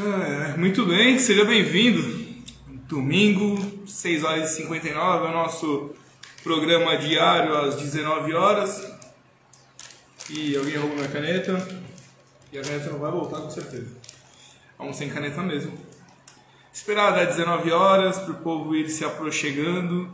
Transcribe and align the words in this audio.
É, 0.00 0.56
muito 0.56 0.86
bem, 0.86 1.18
seja 1.18 1.44
bem-vindo. 1.44 2.00
Domingo, 2.86 3.84
6 3.84 4.22
horas 4.22 4.52
e 4.52 4.56
59, 4.58 5.26
é 5.26 5.28
o 5.28 5.32
nosso 5.32 5.90
programa 6.44 6.96
diário 6.96 7.56
às 7.56 7.74
19 7.74 8.32
horas. 8.32 8.88
E 10.30 10.56
alguém 10.56 10.76
roubou 10.76 10.98
minha 10.98 11.08
caneta. 11.08 11.66
E 12.52 12.58
a 12.60 12.62
caneta 12.62 12.90
não 12.90 13.00
vai 13.00 13.10
voltar 13.10 13.40
com 13.40 13.50
certeza. 13.50 13.88
Vamos 14.78 14.96
sem 14.96 15.10
caneta 15.10 15.42
mesmo. 15.42 15.76
Esperar 16.72 17.10
das 17.10 17.34
19 17.34 17.72
horas 17.72 18.20
para 18.20 18.30
o 18.30 18.36
povo 18.36 18.76
ir 18.76 18.88
se 18.88 19.04
aproximando. 19.04 20.08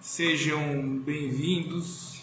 Sejam 0.00 0.98
bem-vindos. 1.04 2.15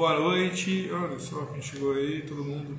Boa 0.00 0.18
noite. 0.18 0.88
Olha 0.90 1.18
só 1.18 1.44
quem 1.44 1.60
chegou 1.60 1.92
aí, 1.92 2.22
todo 2.22 2.42
mundo. 2.42 2.74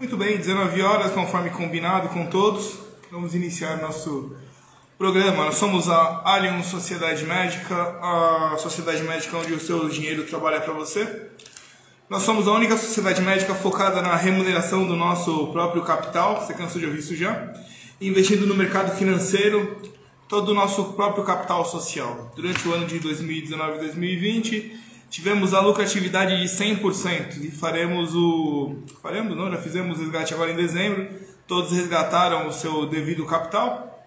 Muito 0.00 0.16
bem, 0.16 0.38
19 0.38 0.80
horas, 0.80 1.12
conforme 1.12 1.50
combinado 1.50 2.08
com 2.08 2.24
todos, 2.24 2.78
vamos 3.12 3.34
iniciar 3.34 3.82
nosso 3.82 4.34
programa. 4.96 5.44
Nós 5.44 5.56
somos 5.56 5.90
a 5.90 6.22
Alien 6.24 6.62
Sociedade 6.62 7.22
Médica, 7.26 7.74
a 8.00 8.56
sociedade 8.56 9.02
médica 9.02 9.36
onde 9.36 9.52
o 9.52 9.60
seu 9.60 9.90
dinheiro 9.90 10.24
trabalha 10.24 10.58
para 10.58 10.72
você. 10.72 11.28
Nós 12.08 12.22
somos 12.22 12.48
a 12.48 12.52
única 12.52 12.78
sociedade 12.78 13.20
médica 13.20 13.54
focada 13.54 14.00
na 14.00 14.16
remuneração 14.16 14.86
do 14.86 14.96
nosso 14.96 15.48
próprio 15.48 15.82
capital, 15.82 16.40
você 16.40 16.54
cansou 16.54 16.80
de 16.80 16.86
ouvir 16.86 17.00
isso 17.00 17.14
já? 17.14 17.52
Investindo 18.00 18.46
no 18.46 18.54
mercado 18.54 18.96
financeiro 18.96 19.82
todo 20.26 20.52
o 20.52 20.54
nosso 20.54 20.94
próprio 20.94 21.24
capital 21.24 21.62
social. 21.66 22.32
Durante 22.34 22.66
o 22.66 22.72
ano 22.72 22.86
de 22.86 22.98
2019 23.00 23.76
e 23.76 23.80
2020, 23.80 24.80
tivemos 25.10 25.52
a 25.52 25.60
lucratividade 25.60 26.40
de 26.40 26.46
100% 26.46 27.42
e 27.42 27.50
faremos 27.50 28.14
o 28.14 28.76
faremos 29.02 29.36
não 29.36 29.50
já 29.50 29.58
fizemos 29.58 29.98
o 29.98 30.02
resgate 30.02 30.32
agora 30.32 30.52
em 30.52 30.56
dezembro 30.56 31.08
todos 31.48 31.72
resgataram 31.72 32.46
o 32.46 32.52
seu 32.52 32.86
devido 32.86 33.26
capital. 33.26 34.06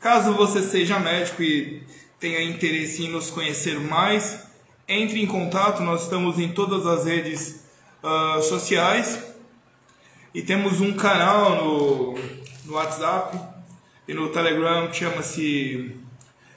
Caso 0.00 0.32
você 0.32 0.62
seja 0.62 0.98
médico 0.98 1.42
e 1.42 1.82
tenha 2.18 2.42
interesse 2.42 3.04
em 3.04 3.10
nos 3.10 3.30
conhecer 3.30 3.78
mais 3.78 4.46
entre 4.88 5.22
em 5.22 5.26
contato 5.26 5.82
nós 5.82 6.04
estamos 6.04 6.38
em 6.38 6.48
todas 6.48 6.86
as 6.86 7.04
redes 7.04 7.62
uh, 8.02 8.42
sociais. 8.42 9.22
E 10.34 10.42
temos 10.42 10.80
um 10.80 10.94
canal 10.94 11.62
no, 11.62 12.14
no 12.64 12.74
WhatsApp 12.74 13.38
e 14.08 14.14
no 14.14 14.30
Telegram 14.30 14.90
chama-se 14.92 15.94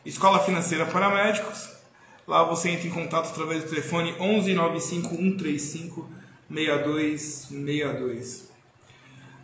Escola 0.05 0.39
Financeira 0.39 0.85
para 0.85 1.09
Médicos 1.09 1.72
Lá 2.27 2.43
você 2.43 2.69
entra 2.69 2.87
em 2.87 2.91
contato 2.91 3.29
através 3.29 3.63
do 3.63 3.69
telefone 3.69 4.15
11 4.19 4.53
95 4.53 5.09
135 5.09 6.09
6262. 6.49 8.51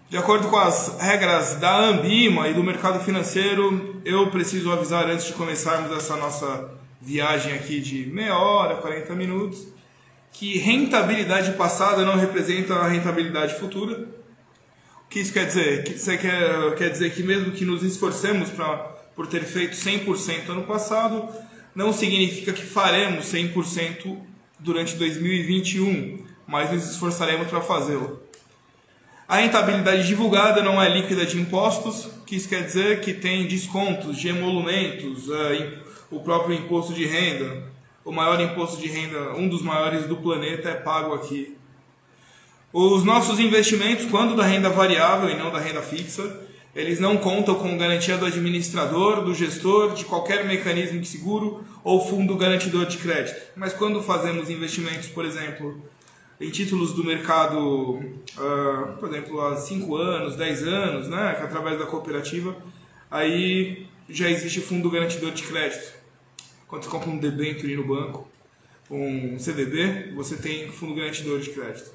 De 0.09 0.17
acordo 0.17 0.47
com 0.47 0.57
as 0.57 0.97
regras 1.00 1.56
da 1.56 1.78
Ambima 1.78 2.47
e 2.47 2.53
do 2.53 2.63
mercado 2.63 3.03
financeiro, 3.03 4.01
eu 4.03 4.31
preciso 4.31 4.72
avisar 4.72 5.07
antes 5.07 5.28
de 5.28 5.34
começarmos 5.34 5.95
essa 5.95 6.16
nossa 6.16 6.72
viagem 7.00 7.53
aqui 7.53 7.79
de 7.79 8.07
meia 8.07 8.38
hora, 8.38 8.78
40 8.78 9.13
minutos, 9.13 9.68
que 10.34 10.57
rentabilidade 10.57 11.51
passada 11.53 12.03
não 12.03 12.16
representa 12.16 12.75
a 12.75 12.88
rentabilidade 12.88 13.59
futura. 13.59 14.07
O 15.06 15.09
que 15.09 15.19
isso 15.19 15.34
quer 15.34 15.45
dizer? 15.45 15.88
Isso 15.88 16.18
quer, 16.18 16.75
quer 16.75 16.89
dizer 16.89 17.13
que 17.13 17.22
mesmo 17.22 17.51
que 17.51 17.66
nos 17.66 17.84
esforcemos 17.84 18.50
pra, 18.50 18.78
por 19.16 19.28
ter 19.28 19.44
feito 19.44 19.75
100% 19.75 20.50
ano 20.50 20.63
passado, 20.63 21.29
não 21.75 21.94
significa 21.94 22.53
que 22.53 22.63
faremos 22.63 23.25
100% 23.25 24.18
durante 24.59 24.96
2021, 24.96 26.25
mas 26.47 26.72
nos 26.72 26.91
esforçaremos 26.91 27.47
para 27.47 27.62
fazê-lo. 27.62 28.22
A 29.28 29.38
rentabilidade 29.38 30.07
divulgada 30.07 30.63
não 30.63 30.81
é 30.81 30.90
líquida 30.90 31.25
de 31.25 31.40
impostos, 31.40 32.09
que 32.25 32.35
isso 32.35 32.50
quer 32.50 32.63
dizer 32.63 33.02
que 33.02 33.13
tem 33.13 33.47
descontos 33.47 34.18
de 34.18 34.28
emolumentos, 34.28 35.30
é, 35.30 35.78
o 36.09 36.19
próprio 36.19 36.56
imposto 36.56 36.94
de 36.94 37.06
renda, 37.06 37.63
o 38.03 38.12
maior 38.12 38.41
imposto 38.41 38.81
de 38.81 38.88
renda, 38.88 39.36
um 39.36 39.47
dos 39.47 39.62
maiores 39.62 40.07
do 40.07 40.18
planeta, 40.18 40.69
é 40.69 40.74
pago 40.74 41.13
aqui. 41.13 41.56
Os 42.74 43.03
nossos 43.03 43.40
investimentos, 43.40 44.06
quando 44.06 44.36
da 44.36 44.44
renda 44.44 44.69
variável 44.69 45.30
e 45.30 45.36
não 45.36 45.51
da 45.51 45.59
renda 45.59 45.81
fixa, 45.81 46.48
eles 46.75 47.00
não 47.00 47.18
contam 47.18 47.56
com 47.56 47.78
garantia 47.78 48.18
do 48.18 48.25
administrador, 48.25 49.24
do 49.24 49.34
gestor, 49.34 49.94
de 49.94 50.06
qualquer 50.06 50.46
mecanismo 50.46 51.00
de 51.00 51.07
seguro 51.07 51.63
ou 51.84 52.06
fundo 52.06 52.35
garantidor 52.38 52.85
de 52.85 52.97
crédito. 52.97 53.41
Mas 53.56 53.74
quando 53.74 54.02
fazemos 54.03 54.50
investimentos, 54.50 55.07
por 55.07 55.25
exemplo, 55.25 55.81
em 56.40 56.50
títulos 56.50 56.94
do 56.94 57.03
mercado, 57.03 57.96
uh, 57.96 58.97
por 59.00 59.09
exemplo, 59.09 59.41
há 59.41 59.57
5 59.57 59.96
anos, 59.96 60.35
10 60.35 60.63
anos, 60.63 61.07
né, 61.07 61.35
que 61.38 61.44
através 61.44 61.80
da 61.80 61.85
cooperativa, 61.85 62.56
aí 63.09 63.88
já 64.07 64.30
existe 64.30 64.62
fundo 64.62 64.90
garantidor 64.90 65.31
de 65.31 65.44
crédito. 65.44 65.94
Quando 66.68 66.84
você 66.84 66.90
compra 66.90 67.09
um 67.09 67.18
debênture 67.18 67.75
no 67.75 67.84
banco, 67.84 68.30
um 68.90 69.38
CDB, 69.38 70.13
você 70.16 70.36
tem 70.36 70.72
fundo 70.72 70.96
garantidor 70.96 71.40
de 71.40 71.50
crédito. 71.50 71.91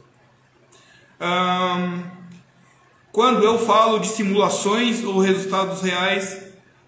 Um, 1.20 2.24
quando 3.14 3.44
eu 3.44 3.56
falo 3.60 4.00
de 4.00 4.08
simulações 4.08 5.04
ou 5.04 5.20
resultados 5.20 5.80
reais, 5.82 6.36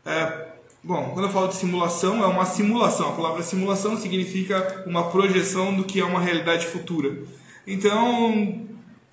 é, 0.04 0.48
bom, 0.82 1.12
quando 1.14 1.26
eu 1.26 1.31
falo 1.31 1.47
de 1.47 1.54
simulação, 1.54 2.20
é 2.20 2.26
uma 2.26 2.44
simulação. 2.44 3.10
A 3.10 3.12
palavra 3.12 3.44
simulação 3.44 3.97
significa 3.97 4.82
uma 4.88 5.09
projeção 5.09 5.72
do 5.72 5.84
que 5.84 6.00
é 6.00 6.04
uma 6.04 6.19
realidade 6.19 6.66
futura. 6.66 7.16
Então, 7.64 8.66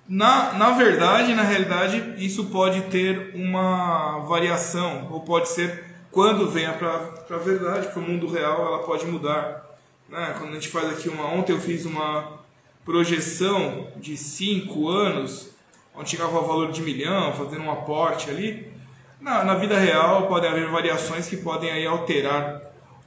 na, 0.08 0.54
na 0.54 0.72
verdade, 0.72 1.34
na 1.34 1.44
realidade, 1.44 2.14
isso 2.18 2.46
pode 2.46 2.80
ter 2.90 3.30
uma 3.36 4.18
variação, 4.26 5.06
ou 5.12 5.20
pode 5.20 5.48
ser, 5.50 5.84
quando 6.10 6.50
venha 6.50 6.72
para 6.72 6.96
a 7.30 7.38
verdade, 7.38 7.92
para 7.92 8.00
o 8.00 8.02
mundo 8.02 8.26
real, 8.26 8.66
ela 8.66 8.78
pode 8.80 9.06
mudar. 9.06 9.78
Né? 10.08 10.34
Quando 10.36 10.50
a 10.50 10.54
gente 10.54 10.68
faz 10.68 10.90
aqui 10.90 11.08
uma. 11.08 11.26
Ontem 11.26 11.52
eu 11.52 11.60
fiz 11.60 11.84
uma 11.84 12.40
projeção 12.84 13.86
de 13.98 14.16
5 14.16 14.88
anos 14.88 15.53
onde 15.96 16.10
chegava 16.10 16.36
ao 16.36 16.46
valor 16.46 16.72
de 16.72 16.82
milhão, 16.82 17.32
fazendo 17.32 17.62
um 17.62 17.70
aporte 17.70 18.28
ali. 18.30 18.72
Na, 19.20 19.44
na 19.44 19.54
vida 19.54 19.78
real 19.78 20.26
podem 20.26 20.50
haver 20.50 20.68
variações 20.68 21.28
que 21.28 21.36
podem 21.36 21.70
aí 21.70 21.86
alterar 21.86 22.60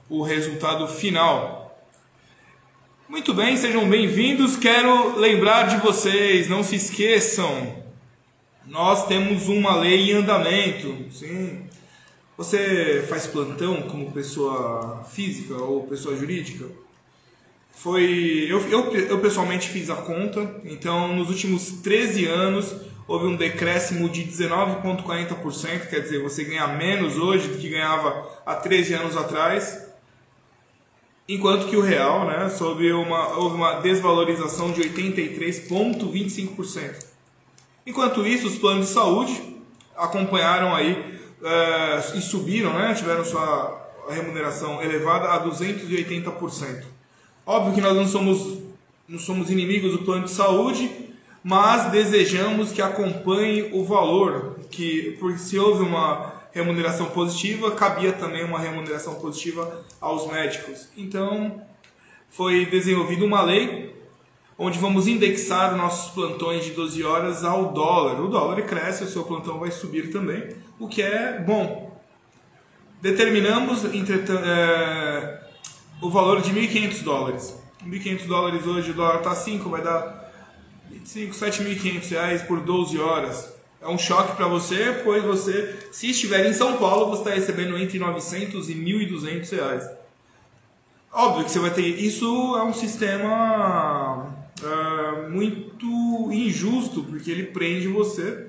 o 0.09 0.23
resultado 0.23 0.87
final. 0.87 1.77
Muito 3.09 3.33
bem, 3.33 3.57
sejam 3.57 3.87
bem-vindos. 3.89 4.57
Quero 4.57 5.17
lembrar 5.17 5.63
de 5.67 5.77
vocês, 5.77 6.49
não 6.49 6.63
se 6.63 6.75
esqueçam, 6.75 7.83
nós 8.65 9.05
temos 9.07 9.47
uma 9.47 9.75
lei 9.75 10.11
em 10.11 10.15
andamento. 10.15 11.05
Sim. 11.11 11.67
Você 12.37 13.05
faz 13.07 13.25
plantão 13.25 13.83
como 13.83 14.11
pessoa 14.11 15.03
física 15.09 15.55
ou 15.55 15.87
pessoa 15.87 16.15
jurídica? 16.15 16.65
Foi. 17.77 18.45
Eu, 18.49 18.59
eu, 18.69 18.93
eu, 18.95 19.19
pessoalmente 19.19 19.69
fiz 19.69 19.89
a 19.89 19.95
conta, 19.95 20.59
então 20.65 21.15
nos 21.15 21.29
últimos 21.29 21.71
13 21.83 22.25
anos 22.25 22.75
houve 23.07 23.27
um 23.27 23.35
decréscimo 23.35 24.09
de 24.09 24.23
19,40%, 24.23 25.87
quer 25.87 26.01
dizer, 26.01 26.19
você 26.21 26.43
ganha 26.43 26.67
menos 26.67 27.17
hoje 27.17 27.47
do 27.47 27.57
que 27.57 27.69
ganhava 27.69 28.27
há 28.45 28.55
13 28.55 28.95
anos 28.95 29.15
atrás. 29.15 29.87
Enquanto 31.29 31.67
que 31.67 31.77
o 31.77 31.81
real, 31.81 32.25
né, 32.25 32.49
soube 32.49 32.91
uma, 32.91 33.37
houve 33.37 33.55
uma 33.55 33.79
desvalorização 33.81 34.71
de 34.71 34.81
83,25%. 34.81 37.05
Enquanto 37.85 38.25
isso, 38.25 38.47
os 38.47 38.57
planos 38.57 38.87
de 38.87 38.93
saúde 38.93 39.55
acompanharam 39.95 40.75
aí 40.75 41.19
é, 41.43 41.99
e 42.17 42.21
subiram, 42.21 42.73
né, 42.73 42.95
tiveram 42.95 43.23
sua 43.23 43.87
remuneração 44.09 44.81
elevada 44.81 45.27
a 45.29 45.45
280%. 45.45 46.96
Óbvio 47.47 47.75
que 47.75 47.79
nós 47.79 47.95
não 47.95 48.05
somos, 48.05 48.59
não 49.07 49.17
somos 49.17 49.49
inimigos 49.49 49.93
do 49.93 49.99
plano 49.99 50.25
de 50.25 50.31
saúde, 50.31 50.91
mas 51.41 51.89
desejamos 51.89 52.73
que 52.73 52.81
acompanhe 52.81 53.69
o 53.71 53.85
valor, 53.85 54.59
que 54.69 55.15
porque 55.17 55.39
se 55.39 55.57
houve 55.57 55.81
uma 55.81 56.33
remuneração 56.51 57.05
positiva, 57.05 57.71
cabia 57.71 58.11
também 58.11 58.43
uma 58.43 58.59
remuneração 58.59 59.15
positiva 59.15 59.81
aos 60.01 60.27
médicos. 60.29 60.89
Então, 60.97 61.61
foi 62.29 62.65
desenvolvida 62.65 63.23
uma 63.23 63.41
lei 63.41 63.95
onde 64.57 64.77
vamos 64.77 65.07
indexar 65.07 65.73
nossos 65.77 66.11
plantões 66.13 66.65
de 66.65 66.71
12 66.71 67.01
horas 67.01 67.45
ao 67.45 67.71
dólar. 67.71 68.19
O 68.19 68.27
dólar 68.27 68.61
cresce, 68.63 69.05
o 69.05 69.07
seu 69.07 69.23
plantão 69.23 69.57
vai 69.57 69.71
subir 69.71 70.11
também, 70.11 70.49
o 70.77 70.85
que 70.89 71.01
é 71.01 71.39
bom. 71.39 71.97
Determinamos 73.01 73.85
entretanto, 73.85 74.43
é, 74.43 75.46
o 76.01 76.09
valor 76.09 76.41
de 76.41 76.51
1.500 76.51 77.03
dólares. 77.03 77.55
1.500 77.85 78.25
dólares 78.25 78.65
hoje, 78.65 78.91
o 78.91 78.93
dólar 78.93 79.17
está 79.17 79.35
5, 79.35 79.69
vai 79.69 79.81
dar 79.81 80.31
25, 80.89 81.33
7.500 81.33 82.09
reais 82.09 82.41
por 82.41 82.59
12 82.59 82.99
horas. 82.99 83.53
É 83.81 83.87
um 83.87 83.97
choque 83.97 84.35
para 84.35 84.47
você, 84.47 85.01
pois 85.03 85.23
você, 85.23 85.75
se 85.91 86.09
estiver 86.09 86.45
em 86.45 86.53
São 86.53 86.77
Paulo, 86.77 87.09
você 87.09 87.21
está 87.21 87.35
recebendo 87.35 87.77
entre 87.77 87.99
900 87.99 88.69
e 88.69 88.75
1.200 88.75 89.51
reais. 89.51 89.89
Óbvio 91.11 91.45
que 91.45 91.51
você 91.51 91.59
vai 91.59 91.71
ter. 91.71 91.81
Isso 91.81 92.25
é 92.57 92.63
um 92.63 92.73
sistema 92.73 94.35
uh, 94.61 95.29
muito 95.29 96.31
injusto, 96.31 97.03
porque 97.03 97.31
ele 97.31 97.43
prende 97.43 97.87
você 97.87 98.47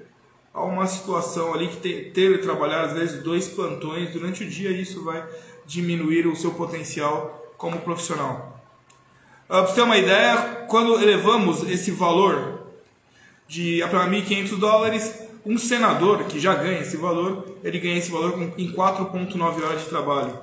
a 0.53 0.65
uma 0.65 0.87
situação 0.87 1.55
ali 1.55 1.69
que 1.69 1.77
ter, 1.77 2.13
ter 2.13 2.41
trabalhar 2.41 2.83
às 2.83 2.93
vezes 2.93 3.23
dois 3.23 3.49
plantões 3.49 4.11
durante 4.11 4.45
o 4.45 4.49
dia, 4.49 4.71
isso 4.71 5.05
vai 5.05 5.25
diminuir 5.67 6.27
o 6.27 6.35
seu 6.35 6.53
potencial 6.53 7.38
como 7.59 7.81
profissional. 7.81 8.59
Uh, 9.45 9.49
para 9.49 9.67
você 9.67 9.75
ter 9.75 9.83
uma 9.83 9.99
ideia, 9.99 10.65
quando 10.69 10.99
elevamos 11.03 11.69
esse 11.69 11.91
valor 11.91 12.67
de 13.47 13.81
para 13.91 14.09
1.500 14.09 14.59
dólares, 14.59 15.23
um 15.45 15.59
senador 15.59 16.25
que 16.25 16.39
já 16.39 16.55
ganha 16.55 16.81
esse 16.81 16.97
valor, 16.97 17.57
ele 17.65 17.79
ganha 17.79 17.99
esse 17.99 18.11
valor 18.11 18.53
em 18.57 18.73
4,9 18.73 19.65
horas 19.65 19.83
de 19.83 19.89
trabalho. 19.89 20.39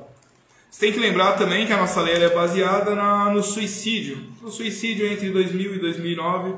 Você 0.69 0.87
tem 0.87 0.91
que 0.91 0.99
lembrar 0.99 1.33
também 1.33 1.65
que 1.65 1.71
a 1.71 1.77
nossa 1.77 2.01
lei 2.01 2.15
é 2.15 2.29
baseada 2.29 2.95
na, 2.95 3.29
no 3.29 3.41
suicídio. 3.41 4.21
O 4.43 4.51
suicídio 4.51 5.07
entre 5.07 5.29
2000 5.29 5.75
e 5.75 5.79
2009 5.79 6.55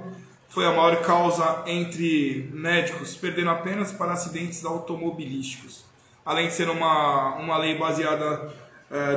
foi 0.50 0.66
a 0.66 0.72
maior 0.72 1.02
causa 1.02 1.64
entre 1.68 2.50
médicos, 2.52 3.16
perdendo 3.16 3.52
apenas 3.52 3.92
para 3.92 4.14
acidentes 4.14 4.66
automobilísticos. 4.66 5.86
Além 6.26 6.48
de 6.48 6.54
ser 6.54 6.70
uma, 6.70 7.36
uma 7.36 7.58
lei 7.58 7.78
baseada 7.78 8.52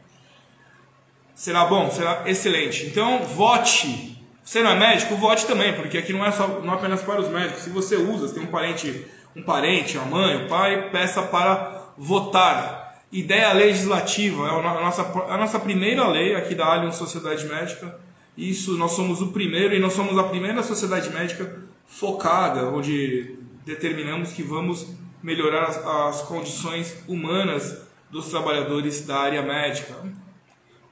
será 1.34 1.66
bom, 1.66 1.90
será 1.90 2.22
excelente. 2.26 2.86
Então, 2.86 3.22
vote. 3.24 4.09
Você 4.44 4.62
não 4.62 4.70
é 4.70 4.78
médico? 4.78 5.16
Vote 5.16 5.46
também, 5.46 5.74
porque 5.74 5.98
aqui 5.98 6.12
não 6.12 6.24
é 6.24 6.30
só 6.30 6.48
não 6.48 6.72
é 6.72 6.76
apenas 6.76 7.02
para 7.02 7.20
os 7.20 7.28
médicos. 7.28 7.62
Se 7.62 7.70
você 7.70 7.96
usa, 7.96 8.28
se 8.28 8.34
tem 8.34 8.42
um 8.42 8.46
parente, 8.46 9.06
um 9.36 9.42
parente, 9.42 9.98
a 9.98 10.02
mãe, 10.02 10.44
o 10.44 10.48
pai, 10.48 10.90
peça 10.90 11.22
para 11.22 11.92
votar. 11.96 12.80
Ideia 13.12 13.52
legislativa 13.52 14.46
é 14.46 14.50
a 14.50 14.62
nossa, 14.62 15.02
a 15.28 15.36
nossa 15.36 15.58
primeira 15.58 16.06
lei 16.06 16.34
aqui 16.34 16.54
da 16.54 16.66
Allianz 16.66 16.96
Sociedade 16.96 17.44
Médica. 17.46 17.98
Isso, 18.36 18.76
nós 18.78 18.92
somos 18.92 19.20
o 19.20 19.28
primeiro 19.32 19.74
e 19.74 19.78
nós 19.78 19.92
somos 19.92 20.16
a 20.16 20.22
primeira 20.24 20.62
sociedade 20.62 21.10
médica 21.10 21.60
focada, 21.86 22.66
onde 22.68 23.36
determinamos 23.66 24.32
que 24.32 24.42
vamos 24.42 24.86
melhorar 25.22 25.64
as, 25.64 25.76
as 25.76 26.22
condições 26.22 27.02
humanas 27.06 27.82
dos 28.10 28.28
trabalhadores 28.28 29.04
da 29.04 29.18
área 29.18 29.42
médica. 29.42 29.94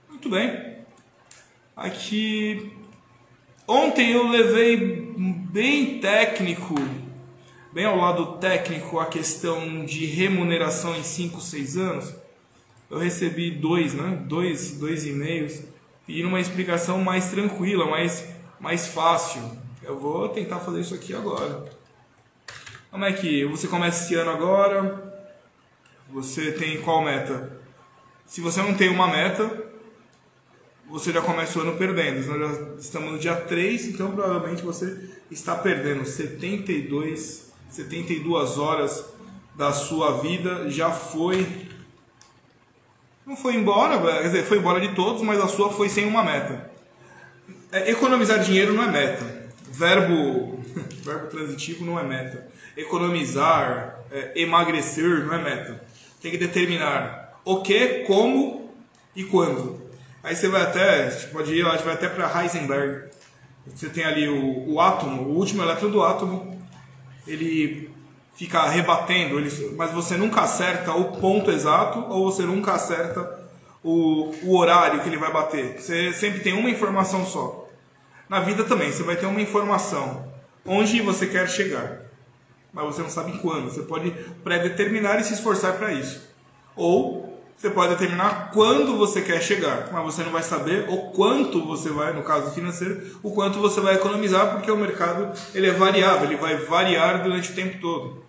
Muito 0.09 0.29
bem. 0.29 0.77
Aqui 1.77 2.78
ontem 3.69 4.11
eu 4.11 4.27
levei 4.29 5.15
bem 5.53 6.01
técnico 6.01 6.75
bem 7.73 7.85
ao 7.85 7.97
lado 7.97 8.39
técnico 8.39 8.99
a 8.99 9.07
questão 9.07 9.85
de 9.85 10.05
remuneração 10.07 10.97
em 10.97 11.03
5, 11.05 11.41
6 11.41 11.77
anos, 11.77 12.15
eu 12.91 12.99
recebi 12.99 13.53
dois, 13.53 13.95
né? 13.95 14.21
Dois, 14.27 14.73
dois 14.73 15.07
e-mails 15.07 15.63
pedindo 16.07 16.27
uma 16.27 16.41
explicação 16.41 17.03
mais 17.05 17.31
tranquila, 17.31 17.85
mais, 17.87 18.27
mais 18.59 18.89
fácil. 18.89 19.43
Eu 19.83 19.99
vou 19.99 20.29
tentar 20.31 20.59
fazer 20.59 20.81
isso 20.81 20.95
aqui 20.95 21.15
agora. 21.15 21.71
Como 22.91 23.05
é 23.05 23.13
que 23.13 23.45
você 23.45 23.69
começa 23.69 24.05
esse 24.05 24.15
ano 24.15 24.31
agora? 24.31 25.23
Você 26.11 26.53
tem 26.53 26.81
qual 26.81 27.05
meta? 27.05 27.61
Se 28.25 28.41
você 28.41 28.63
não 28.63 28.75
tem 28.75 28.89
uma 28.89 29.07
meta, 29.07 29.68
você 30.89 31.13
já 31.13 31.21
começa 31.21 31.59
o 31.59 31.63
ano 31.63 31.77
perdendo. 31.77 32.27
Nós 32.27 32.57
já 32.57 32.65
estamos 32.79 33.13
no 33.13 33.19
dia 33.19 33.37
3, 33.37 33.89
então 33.89 34.11
provavelmente 34.11 34.63
você 34.63 35.11
está 35.31 35.55
perdendo 35.55 36.05
72 36.05 37.49
72 37.71 38.59
horas 38.59 39.05
da 39.55 39.73
sua 39.73 40.19
vida 40.21 40.71
já 40.71 40.91
foi. 40.91 41.47
Não 43.27 43.37
foi 43.37 43.57
embora, 43.57 44.01
quer 44.01 44.23
dizer, 44.23 44.45
foi 44.45 44.59
embora 44.59 44.81
de 44.81 44.95
todos, 44.95 45.23
mas 45.23 45.39
a 45.39 45.49
sua 45.49 45.71
foi 45.71 45.89
sem 45.89 46.07
uma 46.07 46.25
meta. 46.25 46.71
É, 47.71 47.91
economizar 47.91 48.43
dinheiro 48.43 48.73
não 48.73 48.85
é 48.85 48.91
meta. 48.91 49.51
Verbo, 49.71 50.65
verbo 51.05 51.27
transitivo 51.27 51.85
não 51.85 51.99
é 51.99 52.03
meta. 52.03 52.49
Economizar, 52.77 54.01
é, 54.11 54.41
emagrecer 54.41 55.27
não 55.27 55.35
é 55.35 55.43
meta. 55.43 55.85
Tem 56.23 56.31
que 56.31 56.39
determinar 56.39 57.39
o 57.45 57.61
que, 57.61 58.05
como 58.07 58.73
e 59.15 59.25
quando. 59.25 59.88
Aí 60.29 60.37
você 60.37 60.47
vai 60.47 60.61
até, 60.61 61.09
pode 61.33 61.55
ir 61.55 61.63
lá, 61.63 61.75
vai 61.77 61.95
até 61.95 62.07
para 62.07 62.43
Heisenberg. 62.43 63.09
Você 63.67 63.89
tem 63.89 64.05
ali 64.05 64.29
o, 64.29 64.75
o 64.75 64.79
átomo, 64.79 65.23
o 65.23 65.39
último 65.39 65.63
elétron 65.63 65.89
do 65.89 66.03
átomo, 66.03 66.63
ele 67.27 67.91
fica 68.35 68.69
rebatendo, 68.69 69.39
ele, 69.39 69.75
mas 69.75 69.91
você 69.91 70.19
nunca 70.19 70.43
acerta 70.43 70.93
o 70.93 71.19
ponto 71.19 71.51
exato 71.51 72.01
ou 72.11 72.31
você 72.31 72.43
nunca 72.43 72.75
acerta 72.75 73.41
o, 73.83 74.31
o 74.43 74.55
horário 74.55 75.01
que 75.01 75.09
ele 75.09 75.17
vai 75.17 75.33
bater. 75.33 75.81
Você 75.81 76.13
sempre 76.13 76.41
tem 76.41 76.53
uma 76.53 76.69
informação 76.69 77.25
só. 77.25 77.67
Na 78.29 78.41
vida 78.41 78.65
também, 78.65 78.93
você 78.93 79.03
vai 79.03 79.17
ter 79.17 79.25
uma 79.25 79.41
informação 79.41 80.31
onde 80.67 81.01
você 81.01 81.27
quer 81.27 81.49
chegar, 81.49 82.03
mas 82.71 82.85
você 82.85 83.01
não 83.01 83.09
sabe 83.09 83.39
quando. 83.39 83.71
Você 83.71 83.81
pode 83.81 84.11
pré-determinar 84.45 85.19
e 85.21 85.25
se 85.25 85.33
esforçar 85.33 85.79
para 85.79 85.91
isso. 85.91 86.29
Ou 86.77 87.28
você 87.59 87.71
pode 87.71 87.95
determinar 87.95 88.53
quando 88.53 88.97
você 88.97 89.21
quer 89.21 89.43
chegar, 89.43 89.89
mas 89.93 90.05
você 90.05 90.23
não 90.23 90.31
vai 90.31 90.45
saber 90.45 90.89
o 90.89 91.11
quanto 91.11 91.67
você 91.67 91.91
vai, 91.91 92.13
no 92.13 92.23
caso 92.23 92.53
financeiro, 92.53 93.19
o 93.21 93.33
quanto 93.33 93.59
você 93.59 93.81
vai 93.81 93.97
economizar, 93.97 94.53
porque 94.53 94.71
o 94.71 94.77
mercado 94.77 95.37
ele 95.53 95.67
é 95.67 95.73
variável, 95.73 96.29
ele 96.29 96.37
vai 96.37 96.57
variar 96.57 97.21
durante 97.25 97.51
o 97.51 97.55
tempo 97.57 97.81
todo. 97.81 98.25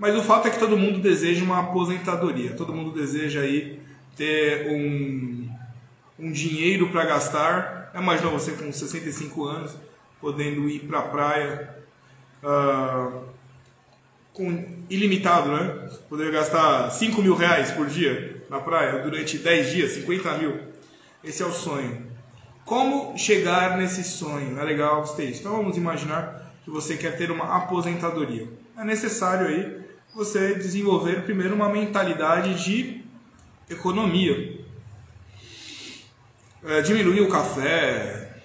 Mas 0.00 0.16
o 0.16 0.22
fato 0.22 0.48
é 0.48 0.50
que 0.50 0.58
todo 0.58 0.76
mundo 0.76 0.98
deseja 0.98 1.44
uma 1.44 1.60
aposentadoria, 1.60 2.56
todo 2.56 2.74
mundo 2.74 2.90
deseja 2.90 3.42
aí 3.42 3.78
ter 4.16 4.66
um, 4.68 5.48
um 6.18 6.32
dinheiro 6.32 6.88
para 6.88 7.04
gastar. 7.04 7.92
Imagina 7.94 8.30
você 8.30 8.50
com 8.50 8.72
65 8.72 9.44
anos 9.44 9.76
podendo 10.20 10.68
ir 10.68 10.80
para 10.80 10.98
a 10.98 11.02
praia. 11.02 11.76
Uh, 12.42 13.30
com 14.32 14.66
ilimitado, 14.88 15.52
né? 15.52 15.88
Poder 16.08 16.32
gastar 16.32 16.90
5 16.90 17.20
mil 17.20 17.34
reais 17.34 17.70
por 17.70 17.86
dia 17.86 18.31
na 18.52 18.60
praia 18.60 19.02
durante 19.02 19.38
10 19.38 19.70
dias, 19.70 19.92
50 19.92 20.36
mil. 20.36 20.60
Esse 21.24 21.42
é 21.42 21.46
o 21.46 21.52
sonho. 21.52 22.06
Como 22.66 23.16
chegar 23.16 23.78
nesse 23.78 24.04
sonho? 24.04 24.60
É 24.60 24.62
legal 24.62 25.00
gostei. 25.00 25.30
Então 25.30 25.56
vamos 25.56 25.78
imaginar 25.78 26.52
que 26.62 26.70
você 26.70 26.98
quer 26.98 27.16
ter 27.16 27.30
uma 27.30 27.56
aposentadoria. 27.56 28.46
É 28.76 28.84
necessário 28.84 29.46
aí 29.46 29.80
você 30.14 30.54
desenvolver 30.54 31.24
primeiro 31.24 31.54
uma 31.54 31.70
mentalidade 31.70 32.62
de 32.62 33.02
economia. 33.70 34.60
é, 36.64 36.82
diminuir 36.82 37.22
o 37.22 37.30
café, 37.30 38.36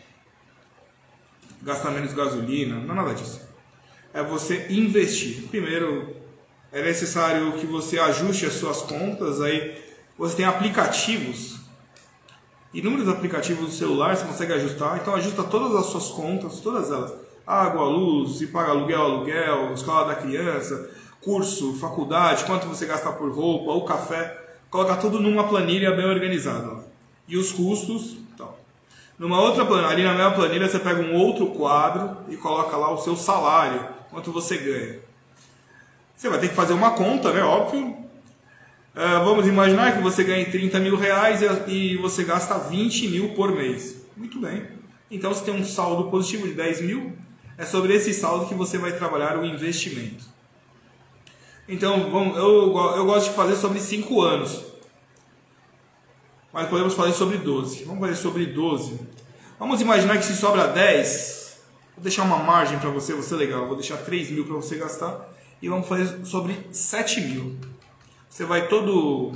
gastar 1.61 1.91
menos 1.91 2.13
gasolina, 2.13 2.79
não 2.79 2.93
é 2.93 2.95
nada 2.95 3.13
disso. 3.13 3.41
É 4.13 4.23
você 4.23 4.67
investir. 4.69 5.43
Primeiro, 5.49 6.15
é 6.71 6.81
necessário 6.81 7.51
que 7.59 7.65
você 7.65 7.99
ajuste 7.99 8.45
as 8.45 8.53
suas 8.53 8.81
contas, 8.81 9.41
aí 9.41 9.86
você 10.17 10.35
tem 10.35 10.45
aplicativos, 10.45 11.59
inúmeros 12.73 13.07
aplicativos 13.07 13.63
no 13.63 13.71
celular, 13.71 14.15
você 14.15 14.25
consegue 14.25 14.53
ajustar, 14.53 14.97
então 14.97 15.13
ajusta 15.13 15.43
todas 15.43 15.75
as 15.75 15.85
suas 15.87 16.09
contas, 16.09 16.59
todas 16.59 16.91
elas. 16.91 17.13
Água, 17.45 17.85
luz, 17.85 18.37
se 18.37 18.47
paga 18.47 18.71
aluguel, 18.71 19.01
aluguel, 19.01 19.73
escola 19.73 20.07
da 20.07 20.15
criança, 20.15 20.89
curso, 21.21 21.75
faculdade, 21.75 22.45
quanto 22.45 22.67
você 22.67 22.85
gasta 22.85 23.11
por 23.11 23.31
roupa, 23.31 23.71
ou 23.71 23.85
café, 23.85 24.37
coloca 24.69 24.95
tudo 24.97 25.19
numa 25.19 25.47
planilha 25.47 25.91
bem 25.91 26.05
organizada. 26.05 26.85
E 27.27 27.37
os 27.37 27.51
custos, 27.51 28.17
então. 28.33 28.53
Numa 29.17 29.39
outra 29.41 29.65
planilha, 29.65 29.89
ali 29.89 30.03
na 30.03 30.13
mesma 30.13 30.31
planilha 30.31 30.67
você 30.67 30.79
pega 30.79 31.01
um 31.01 31.15
outro 31.15 31.47
quadro 31.47 32.17
e 32.27 32.35
coloca 32.37 32.75
lá 32.75 32.91
o 32.91 32.97
seu 32.97 33.15
salário, 33.15 33.87
quanto 34.09 34.31
você 34.31 34.57
ganha. 34.57 34.99
Você 36.15 36.29
vai 36.29 36.39
ter 36.39 36.49
que 36.49 36.55
fazer 36.55 36.73
uma 36.73 36.91
conta, 36.91 37.31
né? 37.31 37.43
Óbvio. 37.43 38.06
Uh, 38.97 39.23
vamos 39.23 39.45
imaginar 39.45 39.95
que 39.95 40.01
você 40.01 40.23
ganhe 40.23 40.45
30 40.45 40.79
mil 40.79 40.95
reais 40.97 41.41
e 41.67 41.97
você 41.97 42.23
gasta 42.23 42.57
20 42.57 43.09
mil 43.09 43.35
por 43.35 43.51
mês. 43.51 44.01
Muito 44.15 44.39
bem. 44.39 44.65
Então 45.11 45.31
você 45.31 45.45
tem 45.45 45.53
um 45.53 45.63
saldo 45.63 46.09
positivo 46.09 46.47
de 46.47 46.55
10 46.55 46.81
mil. 46.81 47.15
É 47.59 47.63
sobre 47.63 47.93
esse 47.93 48.11
saldo 48.11 48.47
que 48.47 48.55
você 48.55 48.79
vai 48.79 48.91
trabalhar 48.93 49.37
o 49.37 49.45
investimento. 49.45 50.25
Então 51.69 52.09
vamos, 52.09 52.37
eu, 52.37 52.75
eu 52.95 53.05
gosto 53.05 53.29
de 53.29 53.35
fazer 53.35 53.55
sobre 53.55 53.79
5 53.79 54.19
anos. 54.19 54.65
Mas 56.51 56.67
podemos 56.67 56.95
fazer 56.95 57.13
sobre 57.13 57.37
12. 57.37 57.83
Vamos 57.83 57.99
fazer 57.99 58.15
sobre 58.15 58.47
12. 58.47 58.99
Vamos 59.59 59.79
imaginar 59.79 60.17
que 60.17 60.25
se 60.25 60.35
sobra 60.35 60.67
10, 60.69 61.59
vou 61.95 62.03
deixar 62.03 62.23
uma 62.23 62.37
margem 62.37 62.79
para 62.79 62.89
você, 62.89 63.13
você 63.13 63.35
legal. 63.35 63.67
Vou 63.67 63.75
deixar 63.75 63.97
3 63.97 64.31
mil 64.31 64.45
para 64.45 64.55
você 64.55 64.75
gastar 64.75 65.31
e 65.61 65.69
vamos 65.69 65.87
fazer 65.87 66.25
sobre 66.25 66.57
7 66.71 67.21
mil. 67.21 67.76
Você 68.37 68.45
vai 68.45 68.67
todo, 68.67 69.31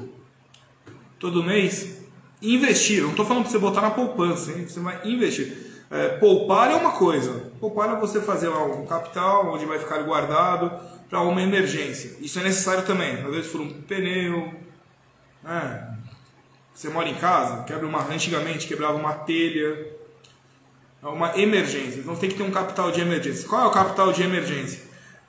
todo 1.17 1.41
mês 1.41 2.03
investir. 2.39 3.01
Não 3.01 3.09
estou 3.09 3.25
falando 3.25 3.45
para 3.45 3.51
você 3.51 3.57
botar 3.57 3.81
na 3.81 3.89
poupança, 3.89 4.51
hein? 4.51 4.67
você 4.67 4.79
vai 4.79 5.01
investir. 5.09 5.57
É, 5.89 6.09
poupar 6.19 6.69
é 6.69 6.75
uma 6.75 6.91
coisa. 6.91 7.51
Poupar 7.59 7.89
é 7.89 7.99
você 7.99 8.21
fazer 8.21 8.49
lá 8.49 8.63
um 8.63 8.85
capital 8.85 9.51
onde 9.51 9.65
vai 9.65 9.79
ficar 9.79 10.03
guardado 10.03 10.71
para 11.09 11.19
uma 11.21 11.41
emergência. 11.41 12.15
Isso 12.19 12.37
é 12.37 12.43
necessário 12.43 12.85
também. 12.85 13.13
Às 13.23 13.31
vezes 13.31 13.51
for 13.51 13.61
um 13.61 13.81
pneu, 13.81 14.53
né? 15.43 15.97
você 16.71 16.87
mora 16.87 17.09
em 17.09 17.15
casa, 17.15 17.63
quebra 17.63 17.87
uma. 17.87 18.03
Antigamente 18.03 18.67
quebrava 18.67 18.93
uma 18.99 19.13
telha. 19.13 19.95
É 21.01 21.07
uma 21.07 21.35
emergência. 21.39 22.01
Então 22.01 22.15
tem 22.15 22.29
que 22.29 22.35
ter 22.35 22.43
um 22.43 22.51
capital 22.51 22.91
de 22.91 23.01
emergência. 23.01 23.49
Qual 23.49 23.63
é 23.63 23.65
o 23.65 23.71
capital 23.71 24.13
de 24.13 24.21
emergência? 24.21 24.79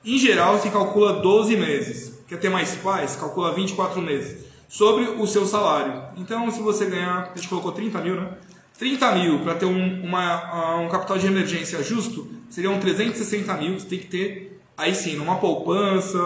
Em 0.05 0.19
geral, 0.19 0.59
se 0.59 0.69
calcula 0.69 1.13
12 1.13 1.57
meses. 1.57 2.12
Quer 2.27 2.37
ter 2.39 2.49
mais 2.49 2.75
paz? 2.75 3.15
Calcula 3.15 3.53
24 3.53 4.01
meses. 4.01 4.45
Sobre 4.67 5.03
o 5.03 5.27
seu 5.27 5.45
salário. 5.45 6.03
Então, 6.17 6.49
se 6.49 6.61
você 6.61 6.85
ganhar, 6.85 7.31
a 7.31 7.35
gente 7.35 7.47
colocou 7.47 7.71
30 7.71 7.99
mil, 8.01 8.15
né? 8.15 8.37
30 8.77 9.11
mil 9.15 9.39
para 9.39 9.55
ter 9.55 9.65
um, 9.65 10.03
uma, 10.03 10.77
um 10.77 10.89
capital 10.89 11.17
de 11.17 11.27
emergência 11.27 11.81
justo, 11.83 12.27
seriam 12.49 12.79
360 12.79 13.53
mil. 13.57 13.79
Você 13.79 13.87
tem 13.87 13.99
que 13.99 14.07
ter, 14.07 14.59
aí 14.77 14.95
sim, 14.95 15.15
numa 15.15 15.35
poupança 15.35 16.19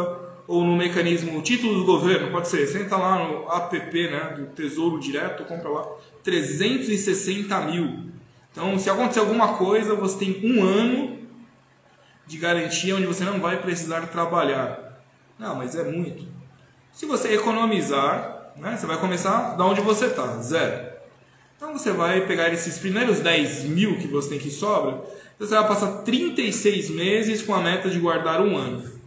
ou 0.48 0.64
no 0.64 0.78
mecanismo 0.78 1.42
título 1.42 1.80
do 1.80 1.86
governo, 1.86 2.32
pode 2.32 2.48
ser. 2.48 2.66
Você 2.66 2.80
entra 2.80 2.98
lá 2.98 3.28
no 3.28 3.52
app 3.52 4.10
né, 4.10 4.34
do 4.38 4.46
Tesouro 4.48 5.00
Direto, 5.00 5.44
compra 5.44 5.70
lá 5.70 5.86
360 6.24 7.62
mil. 7.62 8.08
Então, 8.52 8.80
se 8.80 8.90
acontecer 8.90 9.20
alguma 9.20 9.56
coisa, 9.56 9.94
você 9.94 10.18
tem 10.18 10.42
um 10.44 10.64
ano 10.64 11.18
de 12.26 12.38
garantia 12.38 12.96
onde 12.96 13.06
você 13.06 13.24
não 13.24 13.40
vai 13.40 13.62
precisar 13.62 14.02
trabalhar. 14.08 14.87
Não, 15.40 15.56
mas 15.56 15.76
é 15.76 15.84
muito. 15.84 16.26
Se 16.92 17.06
você 17.06 17.36
economizar, 17.36 18.54
né, 18.58 18.76
você 18.76 18.86
vai 18.86 19.00
começar 19.00 19.56
da 19.56 19.66
onde 19.66 19.82
você 19.82 20.06
está, 20.08 20.38
zero. 20.38 20.98
Então 21.56 21.74
você 21.74 21.92
vai 21.92 22.26
pegar 22.26 22.52
esses 22.54 22.78
primeiros 22.78 23.20
10 23.20 23.64
mil 23.66 23.98
que 23.98 24.08
você 24.08 24.30
tem 24.30 24.40
que 24.40 24.50
sobra, 24.50 25.04
você 25.40 25.56
vai 25.56 25.68
passar 25.68 26.04
36 26.04 26.90
meses 26.92 27.42
com 27.42 27.54
a 27.54 27.62
meta 27.62 27.90
de 27.90 28.00
guardar 28.00 28.42
um 28.42 28.56
ano. 28.58 28.98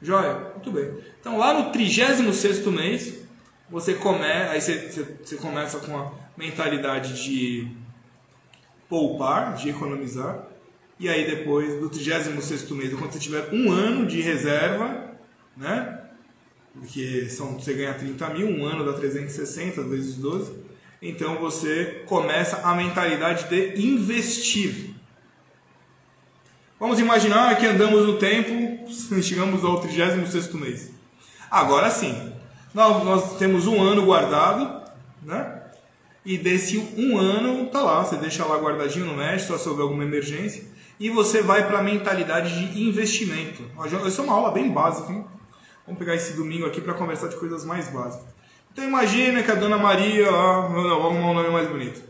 Joia? 0.00 0.52
Muito 0.54 0.70
bem. 0.70 0.98
Então 1.20 1.38
lá 1.38 1.54
no 1.54 1.70
36 1.70 2.20
mês, 2.66 3.14
você, 3.70 3.94
come... 3.94 4.24
Aí 4.24 4.60
você, 4.60 4.90
você, 4.90 5.02
você 5.22 5.36
começa 5.36 5.78
com 5.78 5.96
a 5.98 6.12
mentalidade 6.36 7.22
de 7.22 7.68
poupar, 8.88 9.54
de 9.54 9.70
economizar. 9.70 10.46
E 10.98 11.08
aí 11.08 11.26
depois 11.26 11.80
do 11.80 11.88
36 11.88 12.70
mês, 12.70 12.94
quando 12.94 13.12
você 13.12 13.18
tiver 13.18 13.48
um 13.52 13.72
ano 13.72 14.06
de 14.06 14.20
reserva, 14.20 15.03
né? 15.56 16.00
Porque 16.72 17.28
são, 17.28 17.54
você 17.54 17.74
ganha 17.74 17.94
30 17.94 18.30
mil, 18.30 18.48
um 18.48 18.66
ano 18.66 18.84
dá 18.84 18.92
360 18.92 19.82
vezes 19.84 20.16
12. 20.16 20.52
Então 21.00 21.36
você 21.36 22.02
começa 22.06 22.62
a 22.62 22.74
mentalidade 22.74 23.48
de 23.48 23.86
investir. 23.86 24.94
Vamos 26.78 26.98
imaginar 26.98 27.56
que 27.56 27.66
andamos 27.66 28.06
no 28.06 28.18
tempo, 28.18 28.90
chegamos 29.22 29.64
ao 29.64 29.80
36 29.80 30.52
mês. 30.54 30.90
Agora 31.50 31.90
sim, 31.90 32.32
nós, 32.72 33.04
nós 33.04 33.38
temos 33.38 33.66
um 33.66 33.80
ano 33.80 34.04
guardado, 34.04 34.82
né? 35.22 35.62
E 36.24 36.38
desse 36.38 36.78
um 36.96 37.18
ano, 37.18 37.66
tá 37.66 37.82
lá, 37.82 38.02
você 38.02 38.16
deixa 38.16 38.44
lá 38.46 38.56
guardadinho, 38.56 39.04
no 39.04 39.14
mexe, 39.14 39.46
só 39.46 39.58
se 39.58 39.68
houver 39.68 39.82
alguma 39.82 40.02
emergência 40.02 40.64
e 40.98 41.10
você 41.10 41.42
vai 41.42 41.66
para 41.66 41.78
a 41.78 41.82
mentalidade 41.82 42.72
de 42.72 42.82
investimento. 42.82 43.62
Isso 44.06 44.20
é 44.20 44.24
uma 44.24 44.34
aula 44.34 44.50
bem 44.50 44.70
básica, 44.70 45.12
hein? 45.12 45.24
Vamos 45.86 45.98
pegar 45.98 46.14
esse 46.14 46.32
domingo 46.32 46.66
aqui 46.66 46.80
para 46.80 46.94
conversar 46.94 47.28
de 47.28 47.36
coisas 47.36 47.64
mais 47.64 47.88
básicas. 47.88 48.26
Então 48.72 48.84
imagina 48.84 49.42
que 49.42 49.50
a 49.50 49.54
Dona 49.54 49.76
Maria, 49.76 50.30
lá, 50.30 50.68
não, 50.68 51.02
vamos 51.02 51.22
um 51.22 51.34
nome 51.34 51.50
mais 51.50 51.68
bonito. 51.68 52.02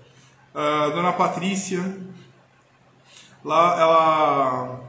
A 0.55 0.89
Dona 0.91 1.13
Patrícia, 1.13 1.83
lá 3.45 3.81
ela 3.81 4.81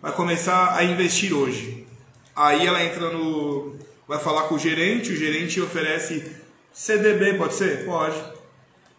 vai 0.00 0.12
começar 0.12 0.74
a 0.74 0.82
investir 0.82 1.32
hoje. 1.32 1.86
Aí 2.34 2.66
ela 2.66 2.82
entra 2.82 3.10
no. 3.10 3.76
vai 4.08 4.18
falar 4.18 4.44
com 4.44 4.54
o 4.54 4.58
gerente, 4.58 5.12
o 5.12 5.16
gerente 5.16 5.60
oferece 5.60 6.34
CDB, 6.72 7.34
pode 7.34 7.54
ser? 7.54 7.84
Pode. 7.84 8.16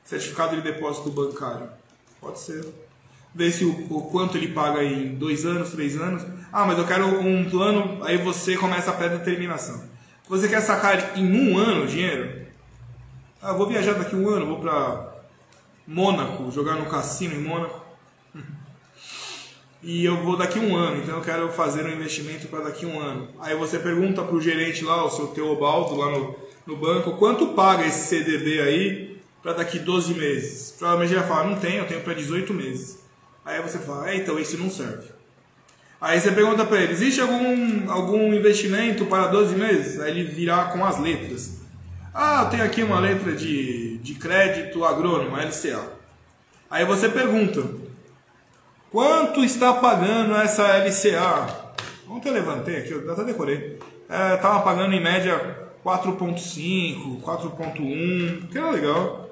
Certificado 0.04 0.56
de 0.56 0.62
depósito 0.62 1.10
bancário. 1.10 1.70
Pode 2.22 2.40
ser 2.40 2.64
ver 3.36 3.52
se 3.52 3.66
o, 3.66 3.72
o, 3.90 4.04
quanto 4.04 4.38
ele 4.38 4.48
paga 4.48 4.82
em 4.82 5.16
dois 5.16 5.46
anos, 5.46 5.72
três 5.72 6.00
anos. 6.00 6.26
Ah, 6.54 6.66
mas 6.66 6.78
eu 6.78 6.88
quero 6.88 7.06
um 7.20 7.50
plano, 7.50 8.02
aí 8.06 8.18
você 8.18 8.56
começa 8.56 8.90
a 8.90 8.94
pré-determinação. 8.94 9.84
Você 10.30 10.48
quer 10.48 10.62
sacar 10.62 11.20
em 11.20 11.52
um 11.52 11.58
ano 11.58 11.84
o 11.84 11.88
dinheiro? 11.88 12.46
Ah, 13.42 13.52
vou 13.52 13.68
viajar 13.68 13.94
daqui 13.94 14.16
um 14.16 14.30
ano, 14.30 14.46
vou 14.46 14.60
para 14.60 15.14
Mônaco, 15.86 16.50
jogar 16.50 16.76
no 16.76 16.86
cassino 16.86 17.36
em 17.36 17.44
Mônaco. 17.44 17.84
E 19.84 20.04
eu 20.04 20.24
vou 20.24 20.36
daqui 20.36 20.58
um 20.58 20.76
ano, 20.76 21.04
então 21.04 21.18
eu 21.18 21.22
quero 21.22 21.52
fazer 21.52 21.86
um 21.86 21.92
investimento 21.92 22.48
para 22.48 22.62
daqui 22.62 22.88
um 22.88 23.00
ano. 23.00 23.28
Aí 23.40 23.56
você 23.56 23.78
pergunta 23.78 24.24
para 24.24 24.36
o 24.36 24.42
gerente 24.42 24.84
lá, 24.84 25.06
o 25.06 25.12
seu 25.12 25.28
Teobaldo, 25.28 25.96
lá 25.96 26.10
no, 26.10 26.36
no 26.66 26.76
banco, 26.76 27.12
quanto 27.18 27.50
paga 27.50 27.86
esse 27.86 28.08
CDB 28.08 28.62
aí 28.62 29.22
para 29.44 29.54
daqui 29.54 29.78
12 29.78 30.16
meses? 30.16 30.72
Provavelmente 30.72 31.14
ele 31.14 31.20
vai 31.20 31.30
falar, 31.30 31.48
não 31.48 31.60
tem, 31.60 31.76
eu 31.76 31.86
tenho 31.86 32.02
para 32.02 32.16
18 32.16 32.52
meses. 32.52 33.05
Aí 33.46 33.62
você 33.62 33.78
fala, 33.78 34.10
é, 34.10 34.18
então 34.18 34.40
isso 34.40 34.58
não 34.58 34.72
serve. 34.72 35.10
Aí 36.02 36.20
você 36.20 36.32
pergunta 36.32 36.66
para 36.66 36.82
ele, 36.82 36.94
existe 36.94 37.22
algum, 37.22 37.92
algum 37.92 38.34
investimento 38.34 39.06
para 39.06 39.28
12 39.28 39.56
meses? 39.56 40.00
Aí 40.00 40.12
ele 40.12 40.24
virá 40.24 40.66
com 40.66 40.84
as 40.84 41.00
letras. 41.00 41.62
Ah, 42.14 42.46
tenho 42.46 42.64
aqui 42.64 42.82
uma 42.82 43.00
letra 43.00 43.34
de, 43.34 43.98
de 44.00 44.16
crédito 44.16 44.84
agrônomo, 44.84 45.38
LCA. 45.38 45.94
Aí 46.70 46.84
você 46.86 47.08
pergunta, 47.08 47.64
quanto 48.92 49.44
está 49.44 49.74
pagando 49.74 50.36
essa 50.36 50.64
LCA? 50.78 51.66
Ontem 52.10 52.30
eu 52.30 52.34
levantei 52.34 52.78
aqui, 52.78 52.92
eu 52.92 53.12
até 53.12 53.24
decorei. 53.24 53.80
É, 54.10 54.38
pagando 54.38 54.94
em 54.94 55.04
média 55.04 55.68
4.5, 55.84 57.22
4.1, 57.22 58.50
que 58.50 58.58
era 58.58 58.72
legal. 58.72 59.30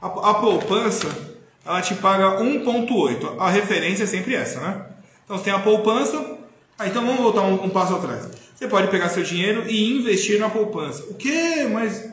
A, 0.00 0.06
a 0.06 0.34
poupança 0.34 1.29
ela 1.64 1.80
te 1.82 1.94
paga 1.94 2.40
1,8. 2.40 3.36
A 3.38 3.50
referência 3.50 4.04
é 4.04 4.06
sempre 4.06 4.34
essa, 4.34 4.60
né? 4.60 4.86
Então 5.24 5.36
você 5.36 5.44
tem 5.44 5.52
a 5.52 5.58
poupança. 5.58 6.38
Ah, 6.78 6.88
então 6.88 7.04
vamos 7.04 7.20
voltar 7.20 7.42
um, 7.42 7.64
um, 7.64 7.70
passo 7.70 7.94
atrás. 7.94 8.30
Você 8.54 8.66
pode 8.66 8.88
pegar 8.88 9.08
seu 9.08 9.22
dinheiro 9.22 9.68
e 9.68 9.98
investir 9.98 10.38
na 10.38 10.48
poupança. 10.48 11.04
O 11.04 11.14
quê? 11.14 11.68
Mas 11.70 12.10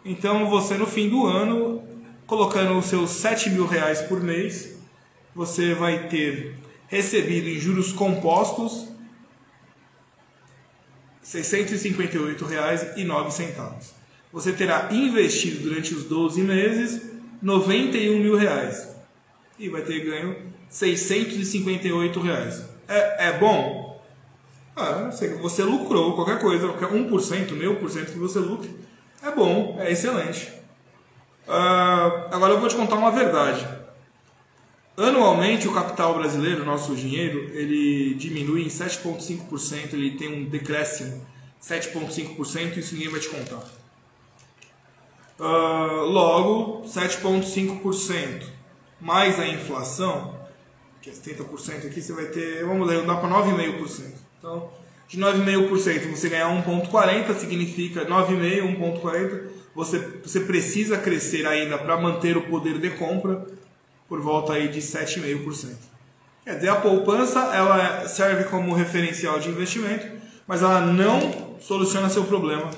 então 0.04 0.50
você 0.50 0.76
no 0.76 0.86
fim 0.86 1.08
do 1.08 1.26
ano, 1.26 1.82
colocando 2.26 2.76
os 2.78 2.86
seus 2.86 3.10
7 3.10 3.50
mil 3.50 3.66
reais 3.66 4.02
por 4.02 4.20
mês, 4.20 4.76
você 5.34 5.74
vai 5.74 6.08
ter 6.08 6.56
recebido 6.88 7.48
em 7.48 7.58
juros 7.58 7.92
compostos 7.92 8.88
R$ 11.22 11.40
658,09. 11.40 13.94
Você 14.32 14.52
terá 14.52 14.88
investido 14.92 15.68
durante 15.68 15.94
os 15.94 16.04
12 16.04 16.42
meses 16.42 17.02
91 17.40 18.18
mil 18.18 18.36
reais 18.36 18.93
e 19.58 19.68
vai 19.68 19.82
ter 19.82 20.00
ganho 20.00 20.36
658 20.68 22.20
reais. 22.20 22.64
É, 22.88 23.28
é 23.28 23.32
bom? 23.38 24.02
Ah, 24.76 25.10
você 25.40 25.62
lucrou 25.62 26.14
qualquer 26.14 26.40
coisa, 26.40 26.68
qualquer 26.68 26.88
1%, 26.88 27.52
meio 27.52 27.76
por 27.76 27.88
cento 27.88 28.12
que 28.12 28.18
você 28.18 28.40
lucre, 28.40 28.74
é 29.22 29.30
bom, 29.30 29.76
é 29.78 29.92
excelente. 29.92 30.52
Uh, 31.46 32.32
agora 32.32 32.54
eu 32.54 32.60
vou 32.60 32.68
te 32.68 32.74
contar 32.74 32.96
uma 32.96 33.12
verdade. 33.12 33.66
Anualmente 34.96 35.68
o 35.68 35.72
capital 35.72 36.14
brasileiro, 36.14 36.64
nosso 36.64 36.94
dinheiro, 36.96 37.50
ele 37.52 38.14
diminui 38.14 38.64
em 38.64 38.68
7,5%, 38.68 39.92
ele 39.92 40.12
tem 40.12 40.28
um 40.28 40.44
decréscimo 40.48 41.24
7,5%, 41.62 42.76
isso 42.76 42.94
ninguém 42.94 43.10
vai 43.10 43.20
te 43.20 43.28
contar. 43.28 43.62
Uh, 45.38 46.04
logo, 46.04 46.82
7,5% 46.82 48.53
mais 49.04 49.38
a 49.38 49.46
inflação, 49.46 50.34
que 51.02 51.10
é 51.10 51.12
70% 51.12 51.86
aqui, 51.86 52.00
você 52.00 52.12
vai 52.14 52.24
ter, 52.24 52.64
vamos 52.64 52.88
dá 53.06 53.16
para 53.16 53.28
9,5%. 53.28 54.14
Então, 54.38 54.70
de 55.06 55.20
9,5% 55.20 56.10
você 56.10 56.30
ganhar 56.30 56.48
1,40 56.64 57.34
significa 57.34 58.06
9,5, 58.06 59.02
1,40. 59.02 59.42
Você, 59.74 59.98
você 59.98 60.40
precisa 60.40 60.96
crescer 60.96 61.46
ainda 61.46 61.76
para 61.76 62.00
manter 62.00 62.34
o 62.38 62.48
poder 62.48 62.78
de 62.78 62.90
compra 62.90 63.46
por 64.08 64.22
volta 64.22 64.54
aí 64.54 64.68
de 64.68 64.80
7,5%. 64.80 65.76
Quer 66.42 66.54
dizer, 66.54 66.68
a 66.70 66.76
poupança 66.76 67.40
ela 67.54 68.08
serve 68.08 68.44
como 68.44 68.74
referencial 68.74 69.38
de 69.38 69.50
investimento, 69.50 70.06
mas 70.46 70.62
ela 70.62 70.80
não 70.80 71.58
soluciona 71.60 72.08
seu 72.08 72.24
problema. 72.24 72.70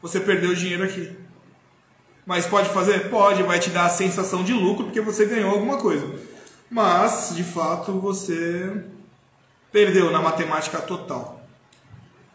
Você 0.00 0.20
perdeu 0.20 0.54
dinheiro 0.54 0.84
aqui. 0.84 1.25
Mas 2.26 2.44
pode 2.44 2.68
fazer? 2.70 3.08
Pode, 3.08 3.44
vai 3.44 3.60
te 3.60 3.70
dar 3.70 3.86
a 3.86 3.88
sensação 3.88 4.42
de 4.42 4.52
lucro 4.52 4.86
porque 4.86 5.00
você 5.00 5.24
ganhou 5.24 5.52
alguma 5.52 5.78
coisa. 5.78 6.12
Mas, 6.68 7.32
de 7.36 7.44
fato, 7.44 7.92
você 8.00 8.84
perdeu 9.70 10.10
na 10.10 10.20
matemática 10.20 10.80
total. 10.80 11.40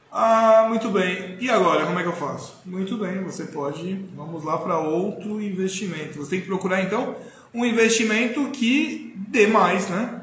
Ah, 0.10 0.66
muito 0.70 0.90
bem. 0.90 1.38
E 1.40 1.50
agora, 1.50 1.86
como 1.86 2.00
é 2.00 2.04
que 2.04 2.08
eu 2.08 2.16
faço? 2.16 2.62
Muito 2.66 2.98
bem, 2.98 3.22
você 3.24 3.46
pode. 3.46 3.94
Vamos 4.16 4.44
lá 4.44 4.58
para 4.58 4.78
outro 4.78 5.42
investimento. 5.42 6.18
Você 6.18 6.32
tem 6.32 6.42
que 6.42 6.48
procurar 6.48 6.82
então 6.82 7.16
um 7.54 7.66
investimento 7.66 8.50
que 8.52 9.14
dê 9.16 9.48
mais, 9.48 9.90
né? 9.90 10.22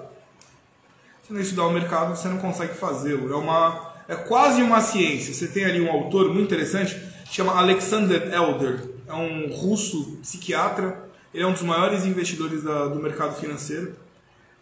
Se 1.23 1.33
não 1.33 1.41
estudar 1.41 1.67
o 1.67 1.73
mercado, 1.73 2.17
você 2.17 2.29
não 2.29 2.39
consegue 2.39 2.73
fazê-lo. 2.75 3.31
É 3.31 3.37
uma 3.37 3.95
é 4.09 4.17
quase 4.17 4.63
uma 4.63 4.81
ciência. 4.81 5.35
Você 5.35 5.49
tem 5.49 5.67
ali 5.67 5.83
um 5.83 5.91
autor 5.91 6.33
muito 6.33 6.47
interessante, 6.47 6.99
chama 7.31 7.53
Alexander 7.53 8.33
Elder, 8.33 8.89
é 9.07 9.13
um 9.13 9.53
russo 9.53 10.17
psiquiatra, 10.23 11.05
ele 11.35 11.43
é 11.43 11.47
um 11.47 11.53
dos 11.53 11.63
maiores 11.63 12.07
investidores 12.07 12.63
da, 12.63 12.87
do 12.87 13.01
mercado 13.01 13.39
financeiro. 13.39 13.95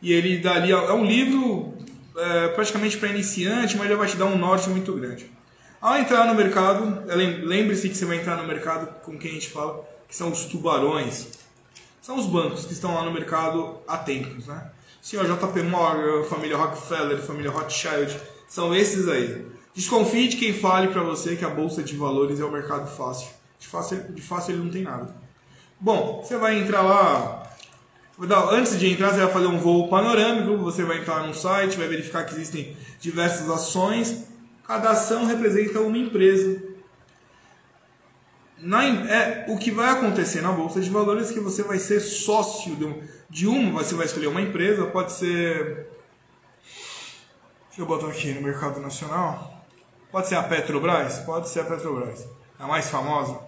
E 0.02 0.12
ele 0.12 0.38
dá 0.38 0.54
ali, 0.54 0.72
é 0.72 0.92
um 0.92 1.04
livro 1.04 1.74
é, 2.16 2.48
praticamente 2.48 2.96
para 2.96 3.08
iniciante, 3.08 3.76
mas 3.76 3.86
ele 3.86 3.96
vai 3.96 4.08
te 4.08 4.16
dar 4.16 4.26
um 4.26 4.36
norte 4.36 4.68
muito 4.68 4.92
grande. 4.94 5.30
Ao 5.84 5.98
entrar 5.98 6.24
no 6.24 6.34
mercado, 6.34 7.04
lembre-se 7.42 7.90
que 7.90 7.94
você 7.94 8.06
vai 8.06 8.16
entrar 8.16 8.38
no 8.38 8.48
mercado 8.48 8.86
com 9.02 9.18
quem 9.18 9.32
a 9.32 9.34
gente 9.34 9.50
fala, 9.50 9.86
que 10.08 10.16
são 10.16 10.32
os 10.32 10.46
tubarões. 10.46 11.26
São 12.00 12.16
os 12.16 12.24
bancos 12.24 12.64
que 12.64 12.72
estão 12.72 12.94
lá 12.94 13.04
no 13.04 13.12
mercado 13.12 13.76
há 13.86 13.98
tempos, 13.98 14.46
né? 14.46 14.70
Senhor 15.02 15.26
JP 15.26 15.62
Morgan, 15.64 16.24
família 16.24 16.56
Rockefeller, 16.56 17.18
família 17.18 17.50
Rothschild, 17.50 18.18
são 18.48 18.74
esses 18.74 19.06
aí. 19.06 19.46
Desconfie 19.74 20.28
de 20.28 20.38
quem 20.38 20.54
fale 20.54 20.88
para 20.88 21.02
você 21.02 21.36
que 21.36 21.44
a 21.44 21.50
bolsa 21.50 21.82
de 21.82 21.94
valores 21.98 22.40
é 22.40 22.44
o 22.46 22.50
mercado 22.50 22.86
fácil. 22.86 23.28
De 23.58 23.68
fácil, 23.68 24.10
de 24.10 24.22
fácil 24.22 24.54
ele 24.54 24.64
não 24.64 24.70
tem 24.70 24.84
nada. 24.84 25.14
Bom, 25.78 26.22
você 26.24 26.38
vai 26.38 26.58
entrar 26.60 26.80
lá. 26.80 27.42
Antes 28.50 28.78
de 28.78 28.90
entrar, 28.90 29.10
você 29.10 29.18
vai 29.18 29.30
fazer 29.30 29.48
um 29.48 29.58
voo 29.58 29.88
panorâmico. 29.88 30.56
Você 30.64 30.82
vai 30.82 31.00
entrar 31.00 31.26
no 31.26 31.34
site, 31.34 31.76
vai 31.76 31.88
verificar 31.88 32.24
que 32.24 32.32
existem 32.34 32.74
diversas 33.02 33.50
ações. 33.50 34.32
Cada 34.66 34.90
ação 34.90 35.26
representa 35.26 35.80
uma 35.80 35.98
empresa. 35.98 36.62
Na, 38.58 38.84
é, 38.84 39.44
o 39.48 39.58
que 39.58 39.70
vai 39.70 39.90
acontecer 39.90 40.40
na 40.40 40.52
bolsa 40.52 40.80
de 40.80 40.88
valores 40.88 41.30
é 41.30 41.34
que 41.34 41.40
você 41.40 41.62
vai 41.62 41.78
ser 41.78 42.00
sócio 42.00 42.74
de, 42.76 43.02
de 43.28 43.46
uma. 43.46 43.82
Você 43.82 43.94
vai 43.94 44.06
escolher 44.06 44.28
uma 44.28 44.40
empresa, 44.40 44.86
pode 44.86 45.12
ser 45.12 45.94
Deixa 47.74 47.82
eu 47.82 47.86
botar 47.86 48.06
aqui 48.06 48.32
no 48.32 48.40
mercado 48.40 48.78
nacional. 48.78 49.66
Pode 50.08 50.28
ser 50.28 50.36
a 50.36 50.44
Petrobras? 50.44 51.18
Pode 51.18 51.48
ser 51.48 51.58
a 51.58 51.64
Petrobras. 51.64 52.24
A 52.56 52.68
mais 52.68 52.88
famosa? 52.88 53.40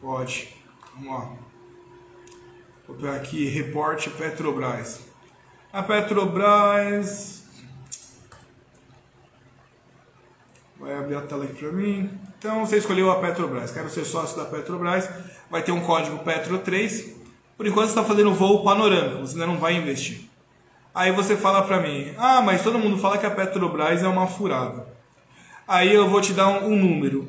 Pode. 0.00 0.56
Vamos 0.94 1.12
lá. 1.12 1.36
Vou 2.86 2.96
pegar 2.96 3.16
aqui, 3.16 3.46
reporte 3.46 4.08
Petrobras. 4.08 5.00
A 5.70 5.82
Petrobras. 5.82 7.37
Vai 10.78 10.94
abrir 10.94 11.16
a 11.16 11.22
tela 11.22 11.44
aqui 11.44 11.54
para 11.54 11.72
mim. 11.72 12.10
Então 12.38 12.64
você 12.64 12.76
escolheu 12.76 13.10
a 13.10 13.16
Petrobras, 13.16 13.72
quero 13.72 13.90
ser 13.90 14.04
sócio 14.04 14.36
da 14.36 14.44
Petrobras, 14.44 15.08
vai 15.50 15.62
ter 15.62 15.72
um 15.72 15.80
código 15.80 16.24
Petro3. 16.24 17.16
Por 17.56 17.66
enquanto 17.66 17.86
você 17.86 17.98
está 17.98 18.04
fazendo 18.04 18.32
voo 18.32 18.62
panorâmico, 18.62 19.20
você 19.20 19.34
ainda 19.34 19.46
não 19.46 19.58
vai 19.58 19.74
investir. 19.74 20.28
Aí 20.94 21.10
você 21.12 21.36
fala 21.36 21.62
para 21.62 21.80
mim, 21.80 22.14
ah, 22.16 22.40
mas 22.40 22.62
todo 22.62 22.78
mundo 22.78 22.96
fala 22.98 23.18
que 23.18 23.26
a 23.26 23.30
Petrobras 23.30 24.02
é 24.02 24.08
uma 24.08 24.26
furada. 24.26 24.86
Aí 25.66 25.92
eu 25.92 26.08
vou 26.08 26.20
te 26.20 26.32
dar 26.32 26.48
um, 26.48 26.72
um 26.72 26.76
número. 26.76 27.28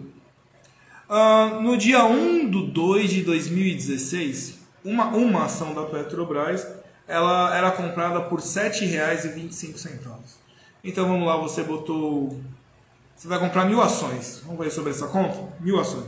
Uh, 1.10 1.60
no 1.62 1.76
dia 1.76 2.04
1 2.06 2.50
de 2.50 2.68
2 2.68 3.10
de 3.10 3.24
2016, 3.24 4.60
uma, 4.86 5.08
uma 5.08 5.46
ação 5.46 5.74
da 5.74 5.84
Petrobras 5.84 6.68
ela 7.10 7.58
era 7.58 7.72
comprada 7.72 8.22
por 8.22 8.40
R$ 8.40 8.46
7,25. 8.46 10.12
Então 10.84 11.08
vamos 11.08 11.28
lá, 11.28 11.36
você 11.36 11.64
botou. 11.64 12.40
Você 13.20 13.28
vai 13.28 13.38
comprar 13.38 13.66
mil 13.66 13.82
ações. 13.82 14.42
Vamos 14.46 14.64
ver 14.64 14.72
sobre 14.72 14.92
essa 14.92 15.08
conta? 15.08 15.38
Mil 15.60 15.78
ações. 15.78 16.06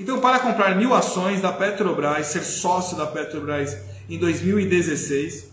Então, 0.00 0.18
para 0.18 0.38
comprar 0.38 0.74
mil 0.74 0.94
ações 0.94 1.42
da 1.42 1.52
Petrobras, 1.52 2.28
ser 2.28 2.42
sócio 2.42 2.96
da 2.96 3.06
Petrobras 3.06 3.76
em 4.08 4.18
2016, 4.18 5.52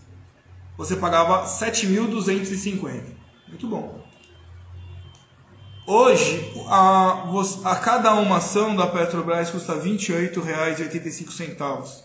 você 0.74 0.96
pagava 0.96 1.44
7.250. 1.44 3.02
Muito 3.46 3.68
bom. 3.68 4.02
Hoje, 5.86 6.50
a, 6.68 7.28
a 7.66 7.76
cada 7.76 8.14
uma 8.14 8.38
ação 8.38 8.74
da 8.74 8.86
Petrobras 8.86 9.50
custa 9.50 9.74
R$ 9.74 9.80
28,85. 9.80 12.04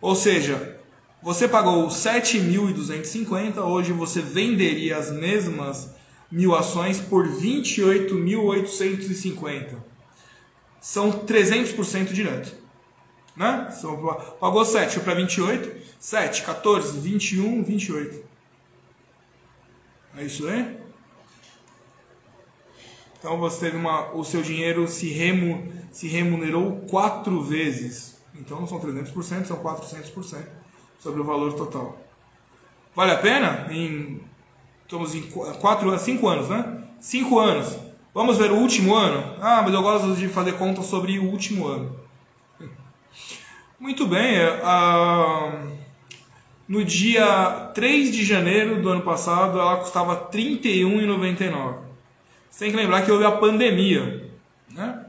Ou 0.00 0.16
seja, 0.16 0.80
você 1.22 1.46
pagou 1.46 1.86
7.250, 1.86 3.58
hoje 3.58 3.92
você 3.92 4.20
venderia 4.20 4.98
as 4.98 5.12
mesmas 5.12 5.94
mil 6.34 6.52
ações 6.52 7.00
por 7.00 7.28
28.850. 7.28 9.76
São 10.80 11.24
300% 11.24 12.12
direto. 12.12 12.52
Né? 13.36 13.72
Pagou 14.40 14.64
7, 14.64 14.94
foi 14.94 15.04
para 15.04 15.14
28. 15.14 15.84
7, 16.00 16.42
14, 16.42 16.98
21, 16.98 17.62
28. 17.62 18.24
É 20.16 20.24
isso 20.24 20.48
aí? 20.48 20.76
Então 23.16 23.38
você 23.38 23.66
teve 23.66 23.76
uma, 23.76 24.12
o 24.12 24.24
seu 24.24 24.42
dinheiro 24.42 24.88
se, 24.88 25.08
remu, 25.10 25.72
se 25.92 26.08
remunerou 26.08 26.80
quatro 26.90 27.40
vezes. 27.42 28.20
Então 28.34 28.58
não 28.58 28.66
são 28.66 28.80
300%, 28.80 29.44
são 29.44 29.62
400% 29.62 30.48
sobre 30.98 31.20
o 31.20 31.24
valor 31.24 31.52
total. 31.52 31.96
Vale 32.92 33.12
a 33.12 33.18
pena? 33.18 33.68
Em, 33.70 34.20
estamos 34.94 35.14
em 35.14 35.22
4 35.22 35.92
a 35.92 35.98
5 35.98 36.28
anos, 36.28 36.48
né? 36.48 36.78
5 37.00 37.38
anos. 37.38 37.76
Vamos 38.14 38.38
ver 38.38 38.52
o 38.52 38.56
último 38.56 38.94
ano? 38.94 39.34
Ah, 39.40 39.60
mas 39.62 39.74
eu 39.74 39.82
gosto 39.82 40.14
de 40.14 40.28
fazer 40.28 40.52
conta 40.52 40.82
sobre 40.82 41.18
o 41.18 41.24
último 41.24 41.66
ano. 41.66 41.96
Muito 43.78 44.06
bem. 44.06 44.38
Uh, 44.38 45.68
no 46.68 46.84
dia 46.84 47.72
3 47.74 48.12
de 48.12 48.24
janeiro 48.24 48.80
do 48.80 48.88
ano 48.88 49.02
passado, 49.02 49.58
ela 49.58 49.76
custava 49.78 50.14
R$ 50.14 50.38
31,99. 50.38 51.78
Você 52.48 52.66
tem 52.66 52.70
que 52.70 52.76
lembrar 52.76 53.02
que 53.02 53.10
houve 53.10 53.24
a 53.24 53.32
pandemia. 53.32 54.30
Né? 54.70 55.06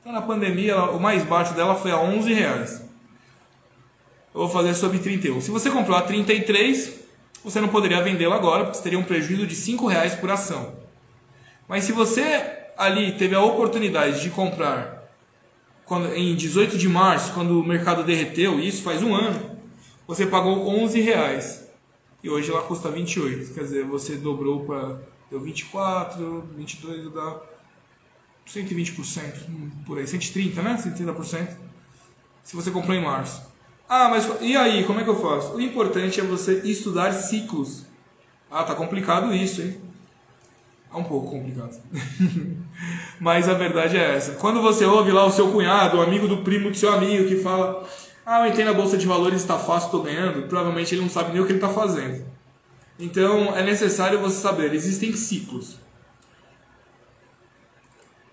Então, 0.00 0.12
na 0.12 0.22
pandemia, 0.22 0.76
o 0.76 1.00
mais 1.00 1.24
baixo 1.24 1.54
dela 1.54 1.74
foi 1.74 1.90
a 1.90 1.98
11 1.98 2.32
reais. 2.32 2.88
Eu 4.32 4.42
vou 4.42 4.48
fazer 4.48 4.74
sobre 4.74 5.00
31. 5.00 5.40
Se 5.40 5.50
você 5.50 5.70
comprou 5.70 5.96
a 5.96 6.02
33, 6.02 7.03
você 7.44 7.60
não 7.60 7.68
poderia 7.68 8.02
vendê-la 8.02 8.36
agora, 8.36 8.64
porque 8.64 8.78
você 8.78 8.82
teria 8.82 8.98
um 8.98 9.04
prejuízo 9.04 9.46
de 9.46 9.54
5 9.54 9.86
reais 9.86 10.14
por 10.14 10.30
ação. 10.30 10.76
Mas 11.68 11.84
se 11.84 11.92
você 11.92 12.64
ali 12.76 13.12
teve 13.12 13.34
a 13.34 13.42
oportunidade 13.42 14.22
de 14.22 14.30
comprar 14.30 15.04
quando, 15.84 16.14
em 16.14 16.34
18 16.34 16.78
de 16.78 16.88
março, 16.88 17.34
quando 17.34 17.60
o 17.60 17.64
mercado 17.64 18.02
derreteu, 18.02 18.58
isso 18.58 18.82
faz 18.82 19.02
um 19.02 19.14
ano, 19.14 19.58
você 20.06 20.26
pagou 20.26 20.66
11 20.68 21.00
reais. 21.00 21.68
E 22.22 22.30
hoje 22.30 22.50
ela 22.50 22.62
custa 22.62 22.90
28. 22.90 23.52
Quer 23.52 23.60
dizer, 23.60 23.84
você 23.84 24.16
dobrou 24.16 24.64
para 24.64 24.98
deu 25.30 25.40
24, 25.40 26.48
22 26.56 27.12
dá 27.12 27.40
120%, 28.46 29.84
por 29.86 29.98
aí, 29.98 30.06
130, 30.06 30.62
né? 30.62 30.76
130%. 30.76 31.56
Se 32.42 32.54
você 32.56 32.70
comprou 32.70 32.94
em 32.94 33.02
março. 33.02 33.53
Ah, 33.96 34.08
mas 34.08 34.28
e 34.40 34.56
aí, 34.56 34.82
como 34.82 34.98
é 34.98 35.04
que 35.04 35.08
eu 35.08 35.14
faço? 35.14 35.54
O 35.54 35.60
importante 35.60 36.18
é 36.18 36.24
você 36.24 36.62
estudar 36.64 37.12
ciclos. 37.12 37.84
Ah, 38.50 38.64
tá 38.64 38.74
complicado 38.74 39.32
isso, 39.32 39.62
hein? 39.62 39.80
É 40.92 40.96
um 40.96 41.04
pouco 41.04 41.30
complicado. 41.30 41.80
mas 43.20 43.48
a 43.48 43.54
verdade 43.54 43.96
é 43.96 44.16
essa. 44.16 44.32
Quando 44.32 44.60
você 44.60 44.84
ouve 44.84 45.12
lá 45.12 45.24
o 45.24 45.30
seu 45.30 45.52
cunhado, 45.52 45.98
o 45.98 46.02
amigo 46.02 46.26
do 46.26 46.38
primo 46.38 46.72
do 46.72 46.76
seu 46.76 46.92
amigo 46.92 47.28
que 47.28 47.36
fala: 47.36 47.88
Ah, 48.26 48.40
eu 48.40 48.50
entrei 48.50 48.64
na 48.64 48.72
bolsa 48.72 48.98
de 48.98 49.06
valores, 49.06 49.42
está 49.42 49.60
fácil, 49.60 49.86
estou 49.86 50.02
ganhando. 50.02 50.48
Provavelmente 50.48 50.92
ele 50.92 51.02
não 51.02 51.08
sabe 51.08 51.32
nem 51.32 51.40
o 51.40 51.46
que 51.46 51.52
ele 51.52 51.58
está 51.58 51.68
fazendo. 51.68 52.26
Então 52.98 53.56
é 53.56 53.62
necessário 53.62 54.18
você 54.18 54.40
saber, 54.40 54.74
existem 54.74 55.12
ciclos. 55.12 55.78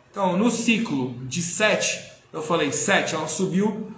Então, 0.10 0.36
no 0.36 0.50
ciclo 0.50 1.14
de 1.28 1.44
7, 1.44 2.02
eu 2.34 2.42
falei 2.42 2.72
7, 2.72 3.14
ela 3.14 3.28
subiu 3.28 3.92